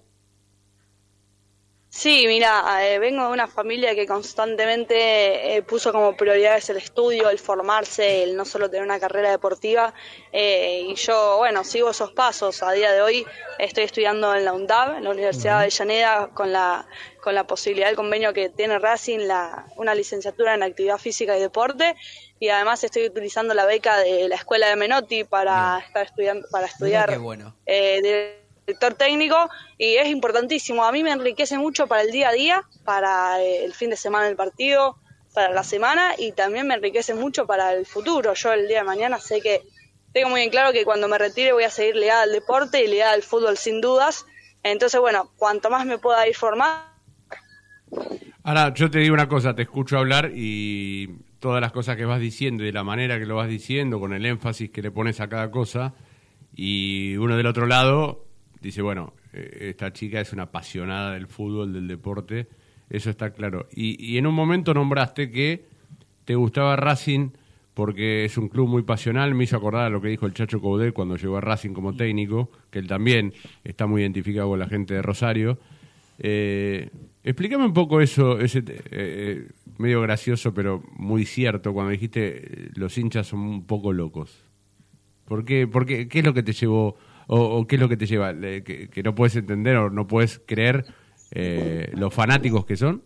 Sí, 1.95 2.25
mira, 2.27 2.65
eh, 2.83 2.99
vengo 2.99 3.27
de 3.27 3.33
una 3.35 3.47
familia 3.47 3.95
que 3.95 4.07
constantemente 4.07 5.57
eh, 5.57 5.63
puso 5.63 5.93
como 5.93 6.17
prioridades 6.17 6.71
el 6.71 6.79
estudio, 6.79 7.29
el 7.29 7.39
formarse, 7.39 8.23
el 8.23 8.35
no 8.35 8.47
solo 8.47 8.71
tener 8.71 8.83
una 8.83 8.99
carrera 8.99 9.31
deportiva. 9.31 9.93
Eh, 10.33 10.87
y 10.89 10.95
yo, 10.95 11.37
bueno, 11.37 11.63
sigo 11.65 11.91
esos 11.91 12.13
pasos. 12.13 12.63
A 12.63 12.73
día 12.73 12.93
de 12.93 13.03
hoy 13.03 13.27
estoy 13.59 13.85
estudiando 13.85 14.35
en 14.35 14.47
la 14.47 14.55
UNDAV, 14.55 14.97
en 14.97 15.05
la 15.05 15.11
Universidad 15.11 15.59
de 15.59 15.65
Avellaneda, 15.65 16.31
con 16.33 16.51
la, 16.51 16.87
con 17.21 17.35
la 17.35 17.47
posibilidad 17.47 17.89
del 17.89 17.97
convenio 17.97 18.33
que 18.33 18.49
tiene 18.49 18.79
Racing, 18.79 19.27
la, 19.27 19.67
una 19.77 19.95
licenciatura 19.95 20.55
en 20.55 20.63
actividad 20.63 20.97
física 20.97 21.37
y 21.37 21.41
deporte. 21.41 21.95
Y 22.41 22.49
además 22.49 22.83
estoy 22.83 23.05
utilizando 23.05 23.53
la 23.53 23.67
beca 23.67 23.99
de 23.99 24.31
la 24.31 24.37
Escuela 24.37 24.67
de 24.67 24.77
Menotti 24.77 25.25
para 25.25 25.81
estar 25.87 26.07
estudiando, 26.07 26.49
para 26.51 26.65
estudiar. 26.65 27.19
bueno 27.19 27.55
director 28.67 28.95
técnico 28.95 29.51
y 29.79 29.97
es 29.97 30.09
importantísimo. 30.09 30.85
A 30.85 30.93
mí 30.93 31.03
me 31.03 31.11
enriquece 31.11 31.59
mucho 31.59 31.87
para 31.87 32.03
el 32.03 32.11
día 32.11 32.29
a 32.29 32.33
día, 32.33 32.63
para 32.85 33.43
eh, 33.43 33.65
el 33.65 33.75
fin 33.75 33.91
de 33.91 33.97
semana 33.97 34.27
del 34.27 34.37
partido, 34.37 34.97
para 35.35 35.51
la 35.51 35.65
semana 35.65 36.15
y 36.19 36.33
también 36.33 36.67
me 36.67 36.75
enriquece 36.75 37.15
mucho 37.15 37.47
para 37.47 37.73
el 37.73 37.87
futuro. 37.87 38.35
Yo 38.35 38.53
el 38.53 38.69
día 38.69 38.79
de 38.79 38.85
mañana 38.85 39.19
sé 39.19 39.41
que 39.41 39.63
tengo 40.13 40.29
muy 40.29 40.41
bien 40.41 40.51
claro 40.51 40.73
que 40.73 40.85
cuando 40.85 41.09
me 41.09 41.19
retire 41.19 41.53
voy 41.53 41.65
a 41.65 41.71
seguir 41.71 41.97
ligada 41.97 42.23
al 42.23 42.33
deporte 42.33 42.85
y 42.85 42.89
ligada 42.89 43.13
al 43.13 43.23
fútbol 43.23 43.57
sin 43.57 43.81
dudas. 43.81 44.27
Entonces, 44.63 45.01
bueno, 45.01 45.31
cuanto 45.37 45.71
más 45.71 45.87
me 45.87 45.99
pueda 45.99 46.29
ir 46.29 46.37
formando. 46.37 46.93
Ahora, 48.45 48.75
yo 48.75 48.91
te 48.91 48.99
digo 48.99 49.15
una 49.15 49.29
cosa, 49.29 49.55
te 49.55 49.63
escucho 49.63 49.99
hablar 49.99 50.33
y 50.35 51.09
todas 51.39 51.61
las 51.61 51.73
cosas 51.73 51.97
que 51.97 52.05
vas 52.05 52.21
diciendo 52.21 52.63
y 52.63 52.67
de 52.67 52.73
la 52.73 52.85
manera 52.85 53.19
que 53.19 53.27
lo 53.27 53.37
vas 53.37 53.49
diciendo, 53.49 53.99
con 53.99 54.13
el 54.13 54.25
énfasis 54.27 54.71
que 54.71 54.83
le 54.83 54.91
pones 54.91 55.21
a 55.21 55.29
cada 55.29 55.51
cosa, 55.51 55.95
y 56.55 57.17
uno 57.17 57.37
del 57.37 57.47
otro 57.47 57.67
lado 57.67 58.27
dice, 58.63 58.83
bueno, 58.83 59.13
eh, 59.33 59.69
esta 59.71 59.93
chica 59.93 60.21
es 60.21 60.33
una 60.33 60.45
apasionada 60.45 61.13
del 61.13 61.27
fútbol, 61.27 61.73
del 61.73 61.89
deporte, 61.89 62.49
eso 62.89 63.11
está 63.11 63.31
claro. 63.31 63.69
Y, 63.75 64.17
en 64.17 64.27
un 64.27 64.35
momento 64.35 64.75
nombraste 64.75 65.31
que 65.31 65.65
te 66.25 66.35
gustaba 66.35 66.77
Racing 66.77 67.31
porque 67.75 68.27
es 68.27 68.37
un 68.37 68.49
club 68.49 68.69
muy 68.69 68.83
pasional, 68.83 69.35
me 69.35 69.45
hizo 69.45 69.57
acordar 69.57 69.87
a 69.87 69.91
lo 69.91 70.03
que 70.03 70.09
dijo 70.09 70.27
el 70.27 70.35
Chacho 70.35 70.61
Coudet 70.61 70.93
cuando 70.93 71.17
llegó 71.17 71.39
a 71.39 71.41
Racing 71.41 71.73
como 71.73 71.95
técnico, 71.95 72.51
que 72.71 72.79
él 72.79 72.87
también 72.87 73.33
está 73.65 73.87
muy 73.87 74.03
identificado 74.03 74.51
con 74.51 74.59
la 74.59 74.69
gente 74.69 74.93
de 74.93 75.01
Rosario. 75.01 75.59
Eh, 76.19 76.91
explícame 77.25 77.65
un 77.65 77.73
poco 77.73 78.03
eso, 78.03 78.39
ese 78.39 78.63
eh, 78.67 79.49
medio 79.79 80.03
gracioso 80.03 80.53
pero 80.53 80.83
muy 80.97 81.25
cierto, 81.25 81.73
cuando 81.73 81.93
dijiste 81.93 82.71
los 82.75 82.97
hinchas 82.99 83.29
son 83.29 83.41
un 83.41 83.67
poco 83.67 83.95
locos. 83.95 84.45
¿Por 85.25 85.47
qué, 85.47 85.67
por 85.67 85.87
qué, 85.87 86.09
qué 86.09 86.19
es 86.19 86.25
lo 86.27 86.35
que 86.35 86.43
te 86.43 86.53
llevó 86.53 86.99
o, 87.35 87.67
qué 87.67 87.77
es 87.77 87.81
lo 87.81 87.89
que 87.89 87.97
te 87.97 88.07
lleva? 88.07 88.35
Que, 88.35 89.03
no 89.03 89.15
puedes 89.15 89.37
entender 89.37 89.77
o 89.77 89.89
no 89.89 90.07
puedes 90.07 90.41
creer 90.45 90.85
eh, 91.31 91.91
los 91.95 92.13
fanáticos 92.13 92.67
que 92.67 92.77
son? 92.77 93.03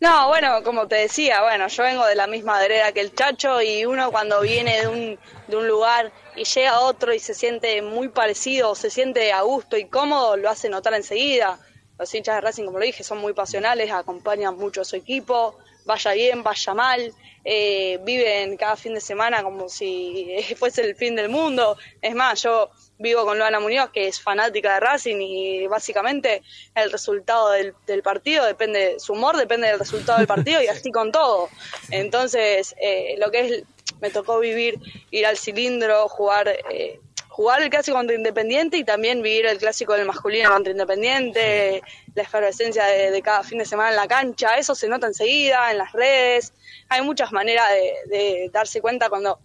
No, 0.00 0.28
bueno, 0.28 0.62
como 0.62 0.86
te 0.86 0.96
decía, 0.96 1.42
bueno, 1.42 1.66
yo 1.68 1.82
vengo 1.82 2.06
de 2.06 2.14
la 2.14 2.26
misma 2.26 2.58
vereda 2.60 2.92
que 2.92 3.00
el 3.00 3.14
Chacho 3.14 3.62
y 3.62 3.84
uno 3.84 4.12
cuando 4.12 4.42
viene 4.42 4.80
de 4.80 4.88
un, 4.88 5.18
de 5.48 5.56
un 5.56 5.66
lugar 5.66 6.12
y 6.36 6.44
llega 6.44 6.70
a 6.70 6.80
otro 6.80 7.12
y 7.12 7.18
se 7.18 7.34
siente 7.34 7.80
muy 7.82 8.08
parecido, 8.08 8.74
se 8.74 8.90
siente 8.90 9.32
a 9.32 9.40
gusto 9.40 9.76
y 9.76 9.86
cómodo, 9.86 10.36
lo 10.36 10.50
hace 10.50 10.68
notar 10.68 10.92
enseguida. 10.94 11.58
Los 11.98 12.14
hinchas 12.14 12.36
de 12.36 12.40
Racing, 12.42 12.64
como 12.66 12.78
lo 12.78 12.84
dije, 12.84 13.02
son 13.02 13.18
muy 13.18 13.32
pasionales, 13.32 13.90
acompañan 13.90 14.56
mucho 14.56 14.82
a 14.82 14.84
su 14.84 14.94
equipo, 14.94 15.58
vaya 15.88 16.12
bien, 16.12 16.42
vaya 16.42 16.74
mal, 16.74 17.14
eh, 17.44 17.98
viven 18.04 18.58
cada 18.58 18.76
fin 18.76 18.92
de 18.92 19.00
semana 19.00 19.42
como 19.42 19.68
si 19.70 20.36
fuese 20.58 20.82
el 20.82 20.94
fin 20.94 21.16
del 21.16 21.30
mundo. 21.30 21.76
Es 22.02 22.14
más, 22.14 22.42
yo 22.42 22.70
vivo 22.98 23.24
con 23.24 23.38
Luana 23.38 23.58
Muñoz, 23.58 23.90
que 23.90 24.06
es 24.06 24.20
fanática 24.20 24.74
de 24.74 24.80
Racing 24.80 25.16
y 25.20 25.66
básicamente 25.66 26.42
el 26.74 26.92
resultado 26.92 27.50
del, 27.50 28.02
partido 28.02 28.44
depende, 28.44 29.00
su 29.00 29.14
humor 29.14 29.36
depende 29.36 29.68
del 29.68 29.78
resultado 29.78 30.18
del 30.18 30.26
partido 30.26 30.62
y 30.62 30.66
así 30.74 30.92
con 30.92 31.10
todo. 31.10 31.48
Entonces, 31.90 32.76
eh, 32.80 33.14
lo 33.18 33.30
que 33.30 33.40
es, 33.40 33.62
me 34.02 34.10
tocó 34.10 34.38
vivir, 34.38 34.78
ir 35.10 35.24
al 35.24 35.38
cilindro, 35.38 36.06
jugar, 36.08 36.48
eh, 36.70 37.00
jugar 37.38 37.62
el 37.62 37.70
clásico 37.70 37.96
contra 37.96 38.16
Independiente 38.16 38.76
y 38.78 38.82
también 38.82 39.22
vivir 39.22 39.46
el 39.46 39.58
clásico 39.58 39.92
del 39.92 40.08
masculino 40.08 40.50
contra 40.50 40.72
Independiente, 40.72 41.82
la 42.16 42.22
efervescencia 42.24 42.84
de, 42.84 43.22
cada 43.22 43.44
fin 43.44 43.58
de 43.58 43.64
semana 43.64 43.90
en 43.90 43.96
la 43.96 44.08
cancha, 44.08 44.58
eso 44.58 44.74
se 44.74 44.88
nota 44.88 45.06
enseguida 45.06 45.70
en 45.70 45.78
las 45.78 45.92
redes. 45.92 46.52
Hay 46.88 47.00
muchas 47.02 47.30
maneras 47.30 47.68
de 48.10 48.50
darse 48.52 48.80
cuenta 48.80 49.08
cuando 49.08 49.38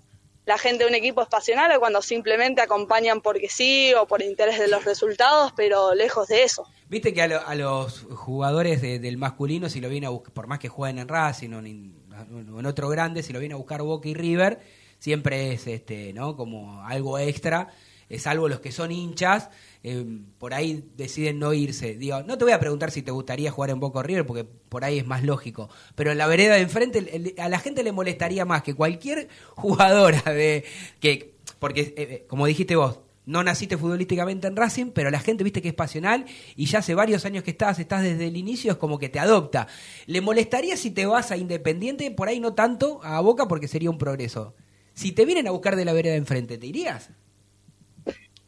la 0.48 0.58
gente 0.58 0.86
de 0.86 0.90
un 0.90 0.96
equipo 0.96 1.22
es 1.22 1.28
pasional 1.28 1.72
o 1.76 1.80
cuando 1.80 2.02
simplemente 2.02 2.64
acompañan 2.64 3.22
porque 3.22 3.48
sí 3.48 3.94
o 3.94 4.08
por 4.08 4.24
interés 4.24 4.58
de 4.58 4.70
los 4.70 4.86
resultados, 4.86 5.54
pero 5.56 5.94
lejos 5.94 6.28
de 6.30 6.42
eso. 6.42 6.66
Viste 6.90 7.14
que 7.14 7.22
a, 7.22 7.56
los 7.56 8.08
jugadores 8.16 8.82
del 8.82 9.18
masculino, 9.18 9.70
si 9.70 9.82
lo 9.82 9.88
viene 9.88 10.08
a 10.08 10.10
buscar, 10.10 10.34
por 10.34 10.48
más 10.48 10.58
que 10.58 10.68
jueguen 10.68 10.98
en 10.98 11.08
Racing 11.08 11.54
o 11.54 11.60
en, 11.60 12.66
otro 12.66 12.90
grande, 12.90 13.22
si 13.22 13.34
lo 13.34 13.40
viene 13.40 13.54
a 13.54 13.58
buscar 13.58 13.84
Boca 13.84 14.10
y 14.10 14.16
River, 14.16 14.60
siempre 15.04 15.52
es 15.52 15.68
este, 15.68 16.14
¿no? 16.14 16.38
Como 16.38 16.82
algo 16.82 17.20
extra, 17.20 17.74
salvo 18.18 18.48
los 18.48 18.62
que 18.62 18.72
son 18.72 18.90
hinchas, 18.90 19.50
eh, 19.84 20.06
por 20.38 20.54
ahí 20.54 20.92
deciden 20.96 21.40
no 21.40 21.54
irse. 21.54 21.96
Digo, 21.96 22.24
no 22.24 22.38
te 22.38 22.46
voy 22.46 22.54
a 22.54 22.60
preguntar 22.60 22.90
si 22.90 23.02
te 23.02 23.12
gustaría 23.12 23.52
jugar 23.52 23.72
en 23.72 23.82
Boca 23.82 24.02
River, 24.02 24.26
porque 24.26 24.46
por 24.46 24.86
ahí 24.86 25.00
es 25.00 25.06
más 25.06 25.22
lógico. 25.26 25.70
Pero 25.96 26.14
en 26.14 26.18
la 26.18 26.28
vereda 26.28 26.56
de 26.56 26.62
enfrente, 26.62 27.36
a 27.38 27.50
la 27.50 27.60
gente 27.60 27.84
le 27.84 27.92
molestaría 27.92 28.46
más 28.46 28.64
que 28.64 28.76
cualquier 28.76 29.28
jugadora 29.56 30.22
de. 30.32 30.64
que 31.02 31.36
Porque, 31.60 31.82
eh, 31.82 31.94
eh, 31.98 32.26
como 32.30 32.46
dijiste 32.46 32.78
vos, 32.78 33.02
no 33.26 33.44
naciste 33.44 33.78
futbolísticamente 33.78 34.48
en 34.48 34.56
Racing, 34.56 34.92
pero 34.92 35.12
la 35.12 35.20
gente 35.20 35.44
viste 35.44 35.62
que 35.62 35.68
es 35.68 35.74
pasional 35.74 36.26
y 36.56 36.68
ya 36.68 36.80
hace 36.80 36.96
varios 36.96 37.26
años 37.26 37.44
que 37.44 37.52
estás, 37.52 37.78
estás 37.78 38.04
desde 38.04 38.28
el 38.28 38.38
inicio, 38.38 38.72
es 38.72 38.78
como 38.78 39.00
que 39.00 39.10
te 39.10 39.20
adopta. 39.20 39.68
¿Le 40.06 40.22
molestaría 40.22 40.78
si 40.78 40.92
te 40.92 41.06
vas 41.06 41.32
a 41.32 41.36
Independiente? 41.36 42.10
Por 42.12 42.30
ahí 42.30 42.40
no 42.40 42.54
tanto, 42.54 43.02
a 43.04 43.20
Boca, 43.20 43.50
porque 43.50 43.68
sería 43.68 43.90
un 43.90 43.98
progreso. 43.98 44.56
Si 44.94 45.12
te 45.12 45.26
vienen 45.26 45.48
a 45.48 45.52
buscar 45.52 45.76
de 45.76 45.86
la 45.86 45.94
vereda 45.94 46.14
de 46.14 46.20
enfrente, 46.20 46.58
¿te 46.58 46.68
irías? 46.68 47.10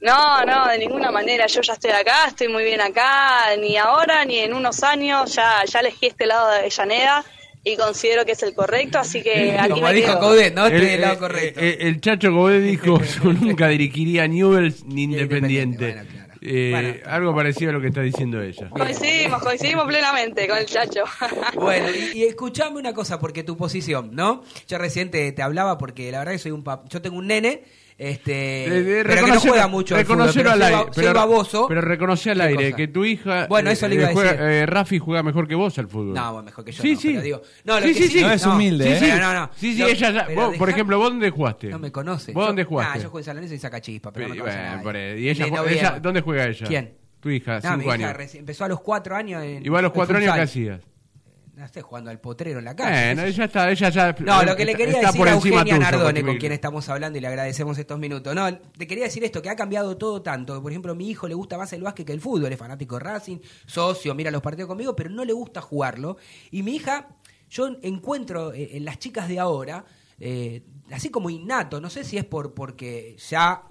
No, 0.02 0.46
no, 0.46 0.68
de 0.68 0.78
ninguna 0.78 1.10
manera. 1.12 1.48
Yo 1.48 1.62
ya 1.62 1.74
estoy 1.74 1.92
acá, 1.92 2.28
estoy 2.28 2.48
muy 2.48 2.64
bien 2.64 2.80
acá, 2.82 3.56
ni 3.60 3.76
ahora 3.78 4.24
ni 4.26 4.38
en 4.40 4.54
unos 4.54 4.84
años. 4.84 5.34
Ya, 5.34 5.64
ya 5.66 5.80
elegí 5.80 6.08
este 6.08 6.28
lado 6.28 6.50
de 6.52 6.58
Avellaneda 6.60 7.26
y 7.64 7.76
considero 7.76 8.24
que 8.26 8.34
es 8.34 8.44
el 8.44 8.54
correcto, 8.54 9.00
así 9.00 9.24
que 9.24 9.56
aquí 9.60 9.70
Como 9.72 9.82
me 9.88 9.94
dijo 9.94 10.08
quedo. 10.14 10.22
¿no? 10.52 10.66
Estoy 10.68 10.82
El, 10.82 10.88
del 10.88 11.02
lado 11.02 11.14
eh, 11.14 11.18
correcto. 11.18 11.60
eh, 11.60 11.78
el 11.80 12.02
Chacho 12.02 12.32
Godet 12.32 12.62
dijo, 12.62 13.02
yo 13.24 13.34
nunca 13.34 13.68
dirigiría 13.70 14.28
Newell's 14.28 14.84
ni 14.86 15.04
Independiente, 15.04 15.86
Independiente. 15.90 15.94
bueno, 15.94 16.10
claro. 16.12 16.25
Eh, 16.48 16.70
Bueno. 16.72 16.94
Algo 17.12 17.36
parecido 17.36 17.72
a 17.72 17.74
lo 17.74 17.82
que 17.82 17.88
está 17.88 18.02
diciendo 18.02 18.42
ella. 18.42 18.70
Coincidimos, 18.70 19.42
coincidimos 19.42 19.86
plenamente 19.86 20.48
con 20.48 20.58
el 20.58 20.66
chacho. 20.66 21.04
Bueno, 21.56 21.88
y, 21.90 22.20
y 22.20 22.24
escuchame 22.26 22.78
una 22.80 22.94
cosa, 22.94 23.20
porque 23.20 23.44
tu 23.44 23.58
posición, 23.58 24.12
¿no? 24.14 24.44
Yo 24.68 24.78
recién 24.78 25.10
te, 25.12 25.32
te 25.32 25.42
hablaba 25.42 25.78
porque 25.78 26.12
la 26.12 26.20
verdad 26.20 26.34
que 26.34 26.40
soy 26.40 26.52
un 26.52 26.64
pap 26.64 26.88
yo 26.90 27.02
tengo 27.02 27.18
un 27.18 27.28
nene, 27.28 27.64
este, 27.98 28.66
Eh, 28.66 29.00
eh, 29.00 29.04
pero 29.06 29.10
que 29.10 29.22
no 29.22 29.28
reconocelo- 29.28 29.50
juega 29.50 29.68
mucho 29.68 29.96
al 29.96 30.06
fútbol, 30.06 30.30
pero 30.34 30.52
al 30.52 30.62
aire, 30.62 30.76
ba- 30.76 30.94
soy 30.94 31.04
pero, 31.06 31.14
baboso. 31.14 31.66
pero 31.68 31.82
reconoce 31.82 32.32
al 32.32 32.38
¿Qué 32.38 32.44
aire 32.44 32.64
cosa? 32.66 32.76
que 32.76 32.88
tu 32.90 33.06
hija 33.06 33.48
Bueno, 33.48 33.70
eso 33.72 33.88
le 33.88 33.96
iba 33.96 34.08
a 34.10 34.12
juega- 34.14 34.32
decir. 34.34 34.46
eh, 34.46 34.66
Rafi 34.66 35.00
juega 35.00 35.24
mejor 35.24 35.48
que 35.48 35.56
vos 35.56 35.80
al 35.80 35.88
fútbol. 35.88 36.14
No, 36.14 36.34
bueno, 36.34 36.46
mejor 36.46 36.66
que 36.66 36.72
yo. 36.74 36.82
Sí, 36.82 36.94
no, 36.96 37.00
sí. 37.00 37.08
pero 37.10 37.22
digo, 37.22 37.42
no, 37.64 37.80
lo 37.80 37.88
Sí, 37.88 37.94
que 37.94 38.00
sí, 38.04 38.08
sí. 38.10 38.22
No, 38.22 38.32
es 38.32 38.46
humilde, 38.46 38.84
Sí, 38.86 38.92
¿eh? 38.92 39.00
sí, 39.00 39.06
Pero 39.12 39.22
no, 39.28 39.34
no. 39.34 39.50
Sí, 39.56 39.74
sí, 39.74 39.80
Lo- 39.80 39.88
ella 39.88 40.12
ya- 40.12 40.26
pero 40.28 40.42
vos, 40.48 40.58
por 40.58 40.70
ejemplo, 40.70 40.98
¿vos 40.98 41.10
dónde 41.10 41.30
jugaste? 41.30 41.68
No 41.70 41.80
me 41.80 41.92
conoce. 41.92 42.34
¿Vos 42.34 42.44
Yo- 42.44 42.48
dónde 42.48 42.64
jugaste? 42.66 42.92
Ah, 43.00 43.02
yo 43.02 43.10
juego 43.10 43.20
en 43.20 43.24
San 43.24 43.36
Lorenzo 43.36 43.56
y 43.56 43.60
saca 43.60 43.80
chispa, 43.82 44.12
pero 44.12 44.28
no 44.28 44.34
me 44.36 44.40
conoce 44.42 44.58
Bueno, 44.58 44.72
nadie. 44.72 44.84
por 44.84 44.96
ahí. 44.96 45.20
¿Y 45.24 45.30
ella, 45.30 45.46
Le 45.46 45.52
juega- 45.58 46.00
¿Dónde 46.00 46.22
juega 46.22 46.46
ella? 46.48 46.68
¿Quién? 46.68 46.94
Tu 47.22 47.30
hija, 47.32 47.60
cinco 47.62 47.92
años. 47.92 48.36
empezó 48.36 48.66
a 48.66 48.68
los 48.68 48.82
cuatro 48.82 49.16
años 49.16 49.42
en 49.44 49.66
Igual 49.66 49.80
a 49.80 49.82
los 49.84 49.94
cuatro 49.94 50.18
años, 50.18 50.34
¿qué 50.36 50.42
futsal. 50.42 50.44
hacías? 50.44 50.82
No 51.56 51.82
jugando 51.82 52.12
al 52.12 52.20
potrero 52.20 52.60
en 52.60 52.66
la 52.66 52.76
calle. 52.76 53.16
Sé 53.16 53.16
yo. 53.16 53.28
ella 53.28 53.46
está, 53.46 53.72
ella 53.72 53.90
ya. 53.90 54.16
No, 54.20 54.44
lo 54.44 54.58
que 54.58 54.66
le 54.66 54.76
quería 54.76 55.00
decir 55.00 55.28
a 55.28 55.34
Eugenia 55.34 55.78
Nardone, 55.78 56.22
con 56.22 56.38
quien 56.38 56.52
estamos 56.52 56.90
hablando 56.90 57.18
y 57.18 57.22
le 57.22 57.28
agradecemos 57.28 57.78
estos 57.78 57.98
minutos. 57.98 58.36
No, 58.36 58.58
te 58.58 58.86
quería 58.86 59.06
decir 59.06 59.24
esto, 59.24 59.42
que 59.42 59.50
ha 59.50 59.56
cambiado 59.56 59.96
todo 59.96 60.22
tanto. 60.22 60.62
Por 60.62 60.72
ejemplo, 60.72 60.92
a 60.92 60.96
mi 60.96 61.10
hijo 61.10 61.30
le 61.30 61.34
gusta 61.34 61.58
más 61.58 61.72
el 61.72 61.82
básquet 61.82 62.06
que 62.06 62.12
el 62.12 62.20
fútbol, 62.20 62.52
es 62.52 62.60
fanático 62.60 62.96
de 62.96 63.06
Racing, 63.06 63.38
socio, 63.66 64.14
mira 64.14 64.32
los 64.32 64.42
partidos 64.42 64.68
conmigo, 64.68 64.96
pero 64.96 65.10
no 65.10 65.24
le 65.24 65.32
gusta 65.32 65.62
jugarlo. 65.62 66.18
Y 66.52 66.62
mi 66.62 66.76
hija, 66.76 67.08
yo 67.50 67.70
encuentro 67.82 68.54
eh, 68.54 68.72
en 68.74 68.84
las 68.84 69.00
chicas 69.00 69.30
de 69.30 69.40
ahora, 69.40 69.86
eh, 70.20 70.62
así 70.92 71.10
como 71.10 71.30
innato, 71.30 71.80
no 71.80 71.90
sé 71.90 72.04
si 72.04 72.18
es 72.18 72.26
por 72.26 72.54
porque 72.54 73.16
ya 73.30 73.64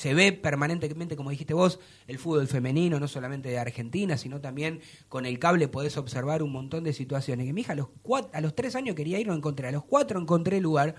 se 0.00 0.14
ve 0.14 0.32
permanentemente, 0.32 1.14
como 1.14 1.28
dijiste 1.28 1.52
vos, 1.52 1.78
el 2.06 2.18
fútbol 2.18 2.48
femenino, 2.48 2.98
no 2.98 3.06
solamente 3.06 3.50
de 3.50 3.58
Argentina, 3.58 4.16
sino 4.16 4.40
también 4.40 4.80
con 5.10 5.26
el 5.26 5.38
cable 5.38 5.68
podés 5.68 5.98
observar 5.98 6.42
un 6.42 6.52
montón 6.52 6.84
de 6.84 6.94
situaciones. 6.94 7.44
Que 7.44 7.52
mi 7.52 7.60
hija 7.60 7.74
a 7.74 7.76
los, 7.76 7.88
a 8.32 8.40
los 8.40 8.54
tres 8.54 8.76
años 8.76 8.96
quería 8.96 9.20
ir, 9.20 9.26
no 9.26 9.34
encontré. 9.34 9.68
A 9.68 9.72
los 9.72 9.84
cuatro 9.84 10.18
encontré 10.18 10.56
el 10.56 10.62
lugar. 10.62 10.94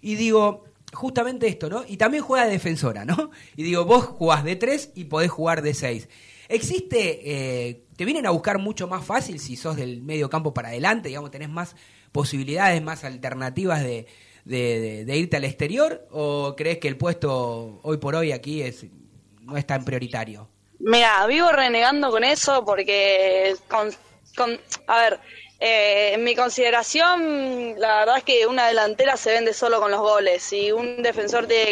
Y 0.00 0.14
digo, 0.14 0.66
justamente 0.92 1.48
esto, 1.48 1.68
¿no? 1.68 1.82
Y 1.88 1.96
también 1.96 2.22
juega 2.22 2.44
de 2.44 2.52
defensora, 2.52 3.04
¿no? 3.04 3.32
Y 3.56 3.64
digo, 3.64 3.84
vos 3.84 4.04
jugás 4.04 4.44
de 4.44 4.54
tres 4.54 4.92
y 4.94 5.06
podés 5.06 5.32
jugar 5.32 5.60
de 5.60 5.74
seis. 5.74 6.08
¿Existe, 6.48 7.68
eh, 7.68 7.86
te 7.96 8.04
vienen 8.04 8.24
a 8.24 8.30
buscar 8.30 8.60
mucho 8.60 8.86
más 8.86 9.04
fácil 9.04 9.40
si 9.40 9.56
sos 9.56 9.74
del 9.74 10.00
medio 10.00 10.30
campo 10.30 10.54
para 10.54 10.68
adelante, 10.68 11.08
digamos, 11.08 11.32
tenés 11.32 11.48
más 11.48 11.74
posibilidades, 12.12 12.80
más 12.84 13.02
alternativas 13.02 13.82
de, 13.82 14.06
de- 14.48 15.04
de- 15.04 15.16
irte 15.16 15.36
al 15.36 15.44
exterior? 15.44 16.06
¿O 16.10 16.54
crees 16.56 16.78
que 16.78 16.88
el 16.88 16.96
puesto 16.96 17.80
hoy 17.82 17.98
por 17.98 18.14
hoy 18.16 18.32
aquí 18.32 18.62
es 18.62 18.86
no 19.42 19.56
es 19.56 19.66
tan 19.66 19.84
prioritario? 19.84 20.48
Mira, 20.80 21.26
vivo 21.26 21.50
renegando 21.50 22.10
con 22.10 22.22
eso 22.24 22.64
porque, 22.64 23.54
con, 23.68 23.90
con- 24.36 24.60
a 24.86 25.00
ver, 25.02 25.20
eh, 25.60 26.12
en 26.14 26.22
mi 26.24 26.34
consideración, 26.36 27.74
la 27.78 27.98
verdad 28.00 28.18
es 28.18 28.24
que 28.24 28.46
una 28.46 28.68
delantera 28.68 29.16
se 29.16 29.32
vende 29.32 29.52
solo 29.52 29.80
con 29.80 29.90
los 29.90 30.00
goles 30.00 30.52
y 30.52 30.70
un 30.70 31.02
defensor 31.02 31.46
tiene 31.46 31.64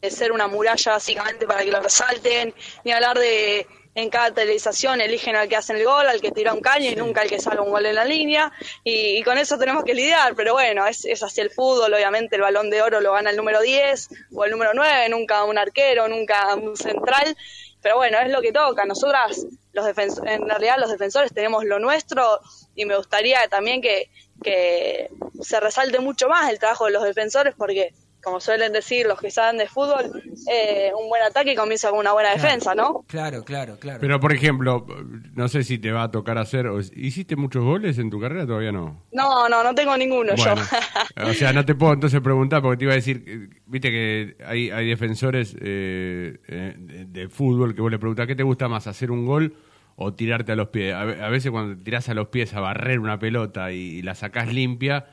que 0.00 0.10
ser 0.10 0.32
una 0.32 0.48
muralla 0.48 0.92
básicamente 0.92 1.46
para 1.46 1.64
que 1.64 1.70
lo 1.70 1.80
resalten, 1.82 2.54
ni 2.84 2.92
hablar 2.92 3.18
de 3.18 3.66
en 3.94 4.08
cada 4.10 4.32
televisación 4.32 5.00
eligen 5.00 5.36
al 5.36 5.48
que 5.48 5.56
hace 5.56 5.74
el 5.74 5.84
gol, 5.84 6.06
al 6.06 6.20
que 6.20 6.30
tira 6.30 6.54
un 6.54 6.60
caño 6.60 6.90
y 6.90 6.96
nunca 6.96 7.20
al 7.20 7.28
que 7.28 7.38
salga 7.38 7.62
un 7.62 7.70
gol 7.70 7.84
en 7.84 7.94
la 7.94 8.04
línea 8.04 8.50
y, 8.84 9.18
y 9.18 9.22
con 9.22 9.36
eso 9.38 9.58
tenemos 9.58 9.84
que 9.84 9.94
lidiar, 9.94 10.34
pero 10.34 10.54
bueno, 10.54 10.86
es, 10.86 11.04
es 11.04 11.22
así 11.22 11.40
el 11.40 11.50
fútbol, 11.50 11.92
obviamente 11.92 12.36
el 12.36 12.42
balón 12.42 12.70
de 12.70 12.80
oro 12.80 13.00
lo 13.00 13.12
gana 13.12 13.30
el 13.30 13.36
número 13.36 13.60
10 13.60 14.08
o 14.34 14.44
el 14.44 14.50
número 14.50 14.72
9, 14.74 15.08
nunca 15.10 15.44
un 15.44 15.58
arquero, 15.58 16.08
nunca 16.08 16.54
un 16.54 16.76
central, 16.76 17.36
pero 17.82 17.96
bueno, 17.96 18.18
es 18.20 18.30
lo 18.30 18.40
que 18.40 18.52
toca. 18.52 18.84
Nosotras, 18.84 19.44
los 19.72 19.86
en 19.86 20.48
realidad 20.48 20.76
los 20.78 20.90
defensores 20.90 21.34
tenemos 21.34 21.64
lo 21.64 21.78
nuestro 21.78 22.40
y 22.74 22.84
me 22.86 22.96
gustaría 22.96 23.46
también 23.48 23.82
que, 23.82 24.08
que 24.42 25.10
se 25.42 25.60
resalte 25.60 25.98
mucho 25.98 26.28
más 26.28 26.48
el 26.48 26.58
trabajo 26.58 26.86
de 26.86 26.92
los 26.92 27.02
defensores 27.02 27.54
porque, 27.56 27.92
como 28.22 28.40
suelen 28.40 28.72
decir 28.72 29.06
los 29.06 29.20
que 29.20 29.30
saben 29.30 29.58
de 29.58 29.66
fútbol, 29.66 30.22
eh, 30.50 30.90
un 30.98 31.08
buen 31.08 31.22
ataque 31.22 31.54
comienza 31.54 31.90
con 31.90 31.98
una 31.98 32.12
buena 32.12 32.30
defensa, 32.30 32.74
¿no? 32.74 33.04
Claro, 33.08 33.44
claro, 33.44 33.78
claro. 33.78 33.98
Pero, 34.00 34.20
por 34.20 34.32
ejemplo, 34.32 34.86
no 35.34 35.48
sé 35.48 35.64
si 35.64 35.78
te 35.78 35.90
va 35.92 36.04
a 36.04 36.10
tocar 36.10 36.38
hacer. 36.38 36.66
o- 36.68 36.80
¿Hiciste 36.80 37.36
muchos 37.36 37.64
goles 37.64 37.98
en 37.98 38.10
tu 38.10 38.20
carrera? 38.20 38.46
Todavía 38.46 38.72
no. 38.72 39.02
No, 39.12 39.48
no, 39.48 39.62
no 39.64 39.74
tengo 39.74 39.96
ninguno 39.96 40.34
Bueno, 40.36 40.54
yo. 40.56 41.24
o 41.30 41.34
sea, 41.34 41.52
no 41.52 41.64
te 41.64 41.74
puedo 41.74 41.92
entonces 41.92 42.20
preguntar 42.20 42.62
porque 42.62 42.76
te 42.78 42.84
iba 42.84 42.92
a 42.92 42.96
decir, 42.96 43.50
viste 43.66 43.90
que 43.90 44.36
hay, 44.46 44.70
hay 44.70 44.86
defensores 44.88 45.56
eh, 45.60 46.38
eh, 46.48 46.74
de, 46.78 47.04
de 47.06 47.28
fútbol 47.28 47.74
que 47.74 47.80
vos 47.82 47.90
le 47.90 47.98
preguntás, 47.98 48.26
¿qué 48.26 48.36
te 48.36 48.42
gusta 48.42 48.68
más, 48.68 48.86
hacer 48.86 49.10
un 49.10 49.26
gol 49.26 49.54
o 49.96 50.14
tirarte 50.14 50.52
a 50.52 50.56
los 50.56 50.68
pies? 50.68 50.94
A 50.94 51.04
veces 51.28 51.50
cuando 51.50 51.76
te 51.76 51.82
tirás 51.84 52.08
a 52.08 52.14
los 52.14 52.28
pies 52.28 52.54
a 52.54 52.60
barrer 52.60 52.98
una 52.98 53.18
pelota 53.18 53.72
y, 53.72 53.78
y 53.98 54.02
la 54.02 54.14
sacás 54.14 54.52
limpia 54.52 55.06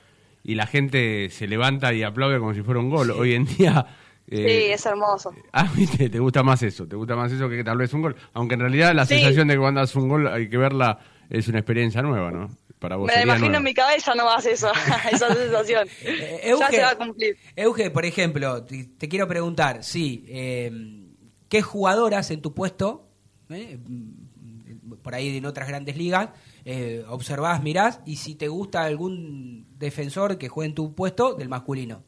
y 0.43 0.56
la 0.56 0.65
gente 0.67 1.30
se 1.30 1.47
levanta 1.47 1.93
y 1.93 2.04
aplaude 2.04 2.39
como 2.39 2.54
si 2.54 2.62
fuera 2.62 2.80
un 2.80 2.89
gol. 2.89 3.12
Hoy 3.12 3.34
en 3.36 3.45
día... 3.45 3.86
eh, 4.28 4.36
sí, 4.67 4.71
es 4.73 4.86
hermoso. 4.86 5.34
Ah, 5.54 5.69
viste, 5.75 6.10
te 6.10 6.19
gusta 6.19 6.43
más 6.43 6.62
eso, 6.63 6.88
te 6.88 6.95
gusta 6.95 7.15
más 7.15 7.32
eso 7.32 7.49
que 7.49 7.63
tal 7.63 7.78
vez 7.78 7.93
un 7.93 8.02
gol. 8.02 8.15
Aunque 8.34 8.56
en 8.56 8.62
realidad 8.62 8.93
la 8.93 9.06
Sí. 9.06 9.15
sensación 9.15 9.47
de 9.47 9.56
que 9.56 9.60
cuando 9.60 9.82
haces 9.82 9.95
un 9.95 10.08
gol 10.10 10.28
hay 10.28 10.49
que 10.49 10.58
verla, 10.58 10.99
es 11.30 11.47
una 11.47 11.60
experiencia 11.60 12.02
nueva, 12.02 12.32
¿no? 12.32 12.49
Para 12.80 12.95
vos 12.95 13.08
Me 13.08 13.13
la 13.15 13.23
imagino 13.23 13.47
nueva. 13.47 13.58
en 13.58 13.63
mi 13.65 13.73
cabeza 13.73 14.15
nomás 14.15 14.45
eso, 14.45 14.71
esa 15.12 15.34
sensación. 15.36 15.88
Eh, 16.02 16.39
ya 16.43 16.49
Euge, 16.52 16.75
se 16.75 16.82
va 16.82 16.91
a 16.91 16.95
cumplir. 16.97 17.36
Euge, 17.56 17.91
por 17.91 18.06
ejemplo, 18.06 18.63
te, 18.63 18.86
te 18.97 19.10
quiero 19.10 19.28
preguntar, 19.28 19.84
sí, 19.84 20.23
eh, 20.30 20.71
¿qué 21.49 21.62
jugadoras 21.62 22.32
en 22.32 22.41
tu 22.41 22.54
puesto, 22.54 23.10
eh, 23.49 23.78
por 25.04 25.13
ahí 25.15 25.38
en 25.38 25.45
otras 25.45 25.67
grandes 25.67 25.97
ligas, 25.97 26.30
eh, 26.71 27.03
observás, 27.10 27.63
mirás, 27.63 27.99
y 28.05 28.17
si 28.17 28.36
te 28.36 28.47
gusta 28.47 28.84
algún 28.84 29.65
defensor 29.79 30.38
que 30.38 30.49
juegue 30.49 30.69
en 30.69 30.75
tu 30.75 30.93
puesto 30.93 31.34
del 31.34 31.49
masculino? 31.49 32.03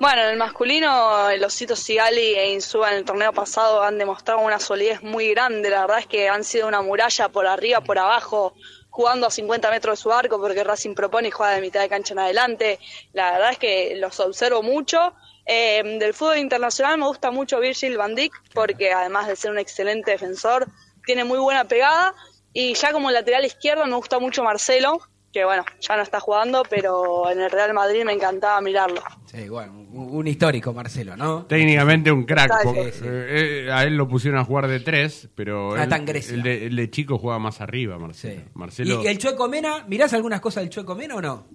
Bueno, 0.00 0.22
en 0.22 0.30
el 0.30 0.36
masculino, 0.36 1.30
el 1.30 1.44
Osito 1.44 1.76
Sigali 1.76 2.34
e 2.34 2.52
Insúa 2.52 2.90
en 2.90 2.96
el 2.96 3.04
torneo 3.04 3.32
pasado 3.32 3.84
han 3.84 3.96
demostrado 3.96 4.40
una 4.40 4.58
solidez 4.58 5.04
muy 5.04 5.30
grande. 5.30 5.70
La 5.70 5.82
verdad 5.82 6.00
es 6.00 6.08
que 6.08 6.28
han 6.28 6.42
sido 6.42 6.66
una 6.66 6.82
muralla 6.82 7.28
por 7.28 7.46
arriba, 7.46 7.80
por 7.80 7.96
abajo, 7.96 8.54
jugando 8.88 9.28
a 9.28 9.30
50 9.30 9.70
metros 9.70 9.96
de 9.96 10.02
su 10.02 10.12
arco, 10.12 10.40
porque 10.40 10.64
Racing 10.64 10.96
propone 10.96 11.28
y 11.28 11.30
juega 11.30 11.52
de 11.52 11.60
mitad 11.60 11.82
de 11.82 11.88
cancha 11.88 12.14
en 12.14 12.18
adelante. 12.18 12.80
La 13.12 13.30
verdad 13.30 13.52
es 13.52 13.58
que 13.58 13.94
los 13.98 14.18
observo 14.18 14.64
mucho. 14.64 15.14
Eh, 15.46 15.80
del 16.00 16.12
fútbol 16.12 16.38
internacional 16.38 16.98
me 16.98 17.06
gusta 17.06 17.30
mucho 17.30 17.60
Virgil 17.60 17.96
van 17.96 18.16
Dijk, 18.16 18.34
porque 18.52 18.90
además 18.90 19.28
de 19.28 19.36
ser 19.36 19.52
un 19.52 19.58
excelente 19.58 20.10
defensor, 20.10 20.66
tiene 21.06 21.22
muy 21.22 21.38
buena 21.38 21.66
pegada. 21.66 22.14
Y 22.52 22.74
ya 22.74 22.92
como 22.92 23.10
lateral 23.10 23.44
izquierdo 23.44 23.86
me 23.86 23.94
gusta 23.96 24.18
mucho 24.18 24.42
Marcelo, 24.42 25.00
que 25.32 25.44
bueno, 25.44 25.64
ya 25.80 25.96
no 25.96 26.02
está 26.02 26.18
jugando, 26.18 26.64
pero 26.68 27.30
en 27.30 27.40
el 27.40 27.50
Real 27.50 27.72
Madrid 27.72 28.02
me 28.04 28.12
encantaba 28.12 28.60
mirarlo. 28.60 29.00
Sí, 29.26 29.48
bueno, 29.48 29.72
un, 29.72 30.16
un 30.16 30.26
histórico, 30.26 30.72
Marcelo, 30.72 31.16
¿no? 31.16 31.46
Técnicamente 31.46 32.10
un 32.10 32.24
crack. 32.24 32.50
Sí, 32.62 32.68
sí. 32.92 33.04
eh, 33.04 33.64
eh, 33.66 33.72
a 33.72 33.84
él 33.84 33.96
lo 33.96 34.08
pusieron 34.08 34.40
a 34.40 34.44
jugar 34.44 34.66
de 34.66 34.80
tres, 34.80 35.28
pero 35.36 35.74
Ah, 35.76 35.84
él- 35.84 36.04
Grecia. 36.04 36.34
el, 36.34 36.42
de, 36.42 36.66
el 36.66 36.74
de 36.74 36.90
chico 36.90 37.18
juega 37.18 37.38
más 37.38 37.60
arriba, 37.60 37.96
Marcelo. 37.98 38.40
Sí. 38.40 38.48
Marcelo 38.54 39.02
¿Y, 39.04 39.06
el 39.06 39.18
Chueco 39.18 39.46
Mena? 39.48 39.84
¿Mirás 39.86 40.12
algunas 40.14 40.40
cosas 40.40 40.64
del 40.64 40.70
Chueco 40.70 40.96
Mena 40.96 41.14
o 41.14 41.22
no? 41.22 41.46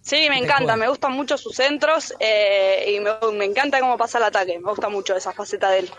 Sí, 0.00 0.26
me 0.30 0.38
encanta, 0.38 0.76
me 0.76 0.88
gustan 0.88 1.12
mucho 1.12 1.36
sus 1.36 1.54
centros 1.56 2.14
eh, 2.20 2.94
y 2.96 3.00
me, 3.00 3.10
me 3.36 3.44
encanta 3.44 3.78
cómo 3.80 3.98
pasa 3.98 4.16
el 4.18 4.24
ataque, 4.24 4.58
me 4.58 4.70
gusta 4.70 4.88
mucho 4.88 5.14
esa 5.16 5.32
faceta 5.32 5.68
de 5.70 5.80
él. 5.80 5.90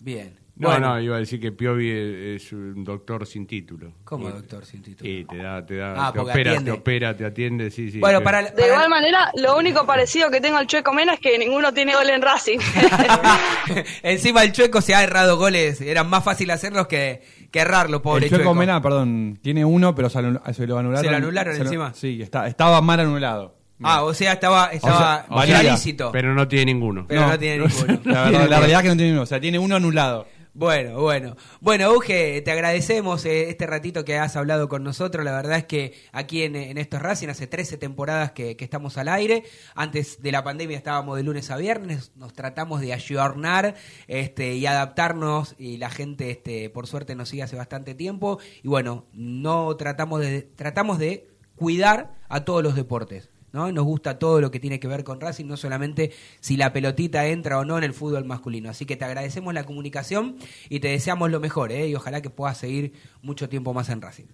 Bien. 0.00 0.38
No, 0.60 0.68
Bueno, 0.68 0.88
no, 0.94 1.00
iba 1.00 1.16
a 1.16 1.20
decir 1.20 1.40
que 1.40 1.52
Piovi 1.52 1.88
es, 1.90 2.42
es 2.44 2.52
un 2.52 2.84
doctor 2.84 3.26
sin 3.26 3.46
título. 3.46 3.94
¿Cómo 4.04 4.28
Y- 4.28 4.32
doctor 4.32 4.66
sin 4.66 4.82
título? 4.82 5.08
Sí, 5.10 5.24
te 5.26 5.38
da, 5.38 5.64
te 5.64 5.76
da, 5.76 6.08
Ah, 6.08 6.12
te 6.12 6.18
opera, 6.18 6.50
atiende. 6.50 6.70
te 6.72 6.76
opera, 6.78 7.16
te 7.16 7.24
atiende, 7.24 7.70
sí, 7.70 7.90
sí. 7.90 7.98
Bueno, 7.98 8.22
para, 8.22 8.42
De 8.42 8.50
para- 8.52 8.66
igual 8.66 8.88
manera, 8.90 9.30
lo 9.36 9.56
único 9.56 9.86
parecido 9.86 10.30
que 10.30 10.42
tengo 10.42 10.58
al 10.58 10.66
Chueco 10.66 10.92
Mena 10.92 11.14
es 11.14 11.20
que 11.20 11.38
ninguno 11.38 11.72
tiene 11.72 11.94
gol 11.94 12.10
en 12.10 12.20
Racing. 12.20 12.58
Encima 14.02 14.42
el 14.42 14.52
Chueco 14.52 14.80
se 14.80 14.94
ha 14.94 15.02
errado 15.02 15.36
goles, 15.38 15.80
eran 15.80 16.08
más 16.08 16.24
fácil 16.24 16.50
hacerlos 16.50 16.86
que, 16.86 17.22
que 17.50 17.60
errarlo, 17.60 18.02
pobre 18.02 18.24
el 18.26 18.30
Chueco 18.30 18.44
Chueco. 18.44 18.54
Mena, 18.54 18.82
perdón, 18.82 19.38
tiene 19.42 19.64
uno, 19.64 19.94
pero 19.94 20.08
se, 20.10 20.20
lo 20.22 20.28
anularon. 20.28 20.54
Se 20.54 20.66
lo 21.10 21.16
anularon 21.16 21.54
se 21.54 21.60
lo- 21.60 21.64
encima. 21.66 21.94
Sí, 21.94 22.20
está, 22.22 22.46
estaba 22.46 22.80
mal 22.80 23.00
anulado. 23.00 23.56
Ah, 23.82 24.02
o 24.02 24.12
sea, 24.12 24.34
estaba, 24.34 24.66
estaba 24.72 25.24
O 25.30 25.42
sea, 25.42 25.46
era 25.46 25.56
valía, 25.56 25.72
lícito. 25.72 26.12
Pero 26.12 26.34
no 26.34 26.46
tiene 26.46 26.66
ninguno. 26.66 27.06
Pero 27.08 27.26
no 27.26 27.38
tiene 27.38 27.66
ninguno. 27.66 27.98
La, 28.04 28.24
verdad, 28.24 28.48
la 28.50 28.58
realidad 28.58 28.80
es 28.80 28.82
que 28.82 28.88
no 28.90 28.96
tiene 28.96 29.12
uno, 29.12 29.22
o 29.22 29.26
sea, 29.26 29.40
tiene 29.40 29.58
uno 29.58 29.74
anulado. 29.76 30.26
Bueno, 30.52 31.00
bueno. 31.00 31.36
Bueno, 31.60 31.92
Uge, 31.94 32.42
te 32.42 32.50
agradecemos 32.50 33.24
eh, 33.24 33.50
este 33.50 33.68
ratito 33.68 34.04
que 34.04 34.18
has 34.18 34.34
hablado 34.34 34.68
con 34.68 34.82
nosotros. 34.82 35.24
La 35.24 35.30
verdad 35.32 35.58
es 35.58 35.64
que 35.64 35.94
aquí 36.10 36.42
en, 36.42 36.56
estos 36.76 37.00
Racing 37.00 37.28
hace 37.28 37.46
13 37.46 37.78
temporadas 37.78 38.32
que, 38.32 38.56
que 38.56 38.64
estamos 38.64 38.98
al 38.98 39.08
aire. 39.08 39.44
Antes 39.76 40.20
de 40.20 40.32
la 40.32 40.42
pandemia 40.42 40.76
estábamos 40.76 41.16
de 41.16 41.22
lunes 41.22 41.52
a 41.52 41.56
viernes. 41.56 42.10
Nos 42.16 42.32
tratamos 42.32 42.80
de 42.80 42.92
ayornar 42.92 43.76
este, 44.08 44.54
y 44.54 44.66
adaptarnos. 44.66 45.54
Y 45.56 45.76
la 45.76 45.88
gente, 45.88 46.32
este, 46.32 46.68
por 46.68 46.88
suerte, 46.88 47.14
nos 47.14 47.28
sigue 47.28 47.44
hace 47.44 47.54
bastante 47.54 47.94
tiempo. 47.94 48.40
Y 48.64 48.68
bueno, 48.68 49.06
no 49.12 49.76
tratamos 49.76 50.20
de, 50.20 50.42
tratamos 50.42 50.98
de 50.98 51.28
cuidar 51.54 52.14
a 52.28 52.44
todos 52.44 52.64
los 52.64 52.74
deportes. 52.74 53.30
¿No? 53.52 53.70
Nos 53.72 53.84
gusta 53.84 54.18
todo 54.18 54.40
lo 54.40 54.50
que 54.50 54.60
tiene 54.60 54.80
que 54.80 54.88
ver 54.88 55.04
con 55.04 55.20
Racing, 55.20 55.46
no 55.46 55.56
solamente 55.56 56.12
si 56.40 56.56
la 56.56 56.72
pelotita 56.72 57.26
entra 57.26 57.58
o 57.58 57.64
no 57.64 57.78
en 57.78 57.84
el 57.84 57.94
fútbol 57.94 58.24
masculino. 58.24 58.70
Así 58.70 58.86
que 58.86 58.96
te 58.96 59.04
agradecemos 59.04 59.54
la 59.54 59.64
comunicación 59.64 60.36
y 60.68 60.80
te 60.80 60.88
deseamos 60.88 61.30
lo 61.30 61.40
mejor, 61.40 61.72
¿eh? 61.72 61.88
y 61.88 61.94
ojalá 61.94 62.22
que 62.22 62.30
puedas 62.30 62.58
seguir 62.58 62.92
mucho 63.22 63.48
tiempo 63.48 63.74
más 63.74 63.88
en 63.88 64.02
Racing. 64.02 64.26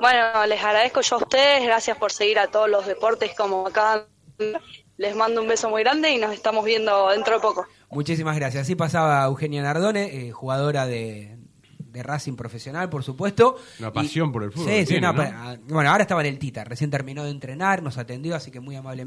Bueno, 0.00 0.46
les 0.46 0.62
agradezco 0.62 1.00
yo 1.00 1.16
a 1.16 1.18
ustedes, 1.20 1.64
gracias 1.64 1.96
por 1.96 2.12
seguir 2.12 2.38
a 2.38 2.48
todos 2.48 2.68
los 2.68 2.86
deportes 2.86 3.32
como 3.34 3.66
acá. 3.66 4.06
Les 4.98 5.16
mando 5.16 5.40
un 5.42 5.48
beso 5.48 5.70
muy 5.70 5.82
grande 5.82 6.10
y 6.10 6.18
nos 6.18 6.32
estamos 6.32 6.64
viendo 6.64 7.10
dentro 7.10 7.34
de 7.34 7.40
poco. 7.40 7.66
Muchísimas 7.90 8.36
gracias. 8.36 8.62
Así 8.62 8.74
pasaba 8.74 9.24
Eugenia 9.24 9.62
Nardone, 9.62 10.28
eh, 10.28 10.32
jugadora 10.32 10.86
de, 10.86 11.38
de 11.96 12.02
Racing 12.02 12.34
profesional, 12.34 12.88
por 12.90 13.02
supuesto. 13.02 13.56
Una 13.80 13.92
pasión 13.92 14.30
por 14.32 14.42
el 14.44 14.52
fútbol 14.52 14.68
Sí, 14.68 14.80
sí, 14.80 14.86
tiene, 14.86 15.08
una 15.10 15.12
¿no? 15.24 15.30
pa- 15.30 15.58
Bueno, 15.68 15.90
ahora 15.90 16.02
estaba 16.02 16.20
en 16.20 16.26
el 16.28 16.38
Tita, 16.38 16.64
recién 16.64 16.90
terminó 16.90 17.24
de 17.24 17.30
entrenar, 17.30 17.82
nos 17.82 17.98
atendió, 17.98 18.36
así 18.36 18.50
que 18.50 18.60
muy 18.60 18.76
amablemente. 18.76 19.06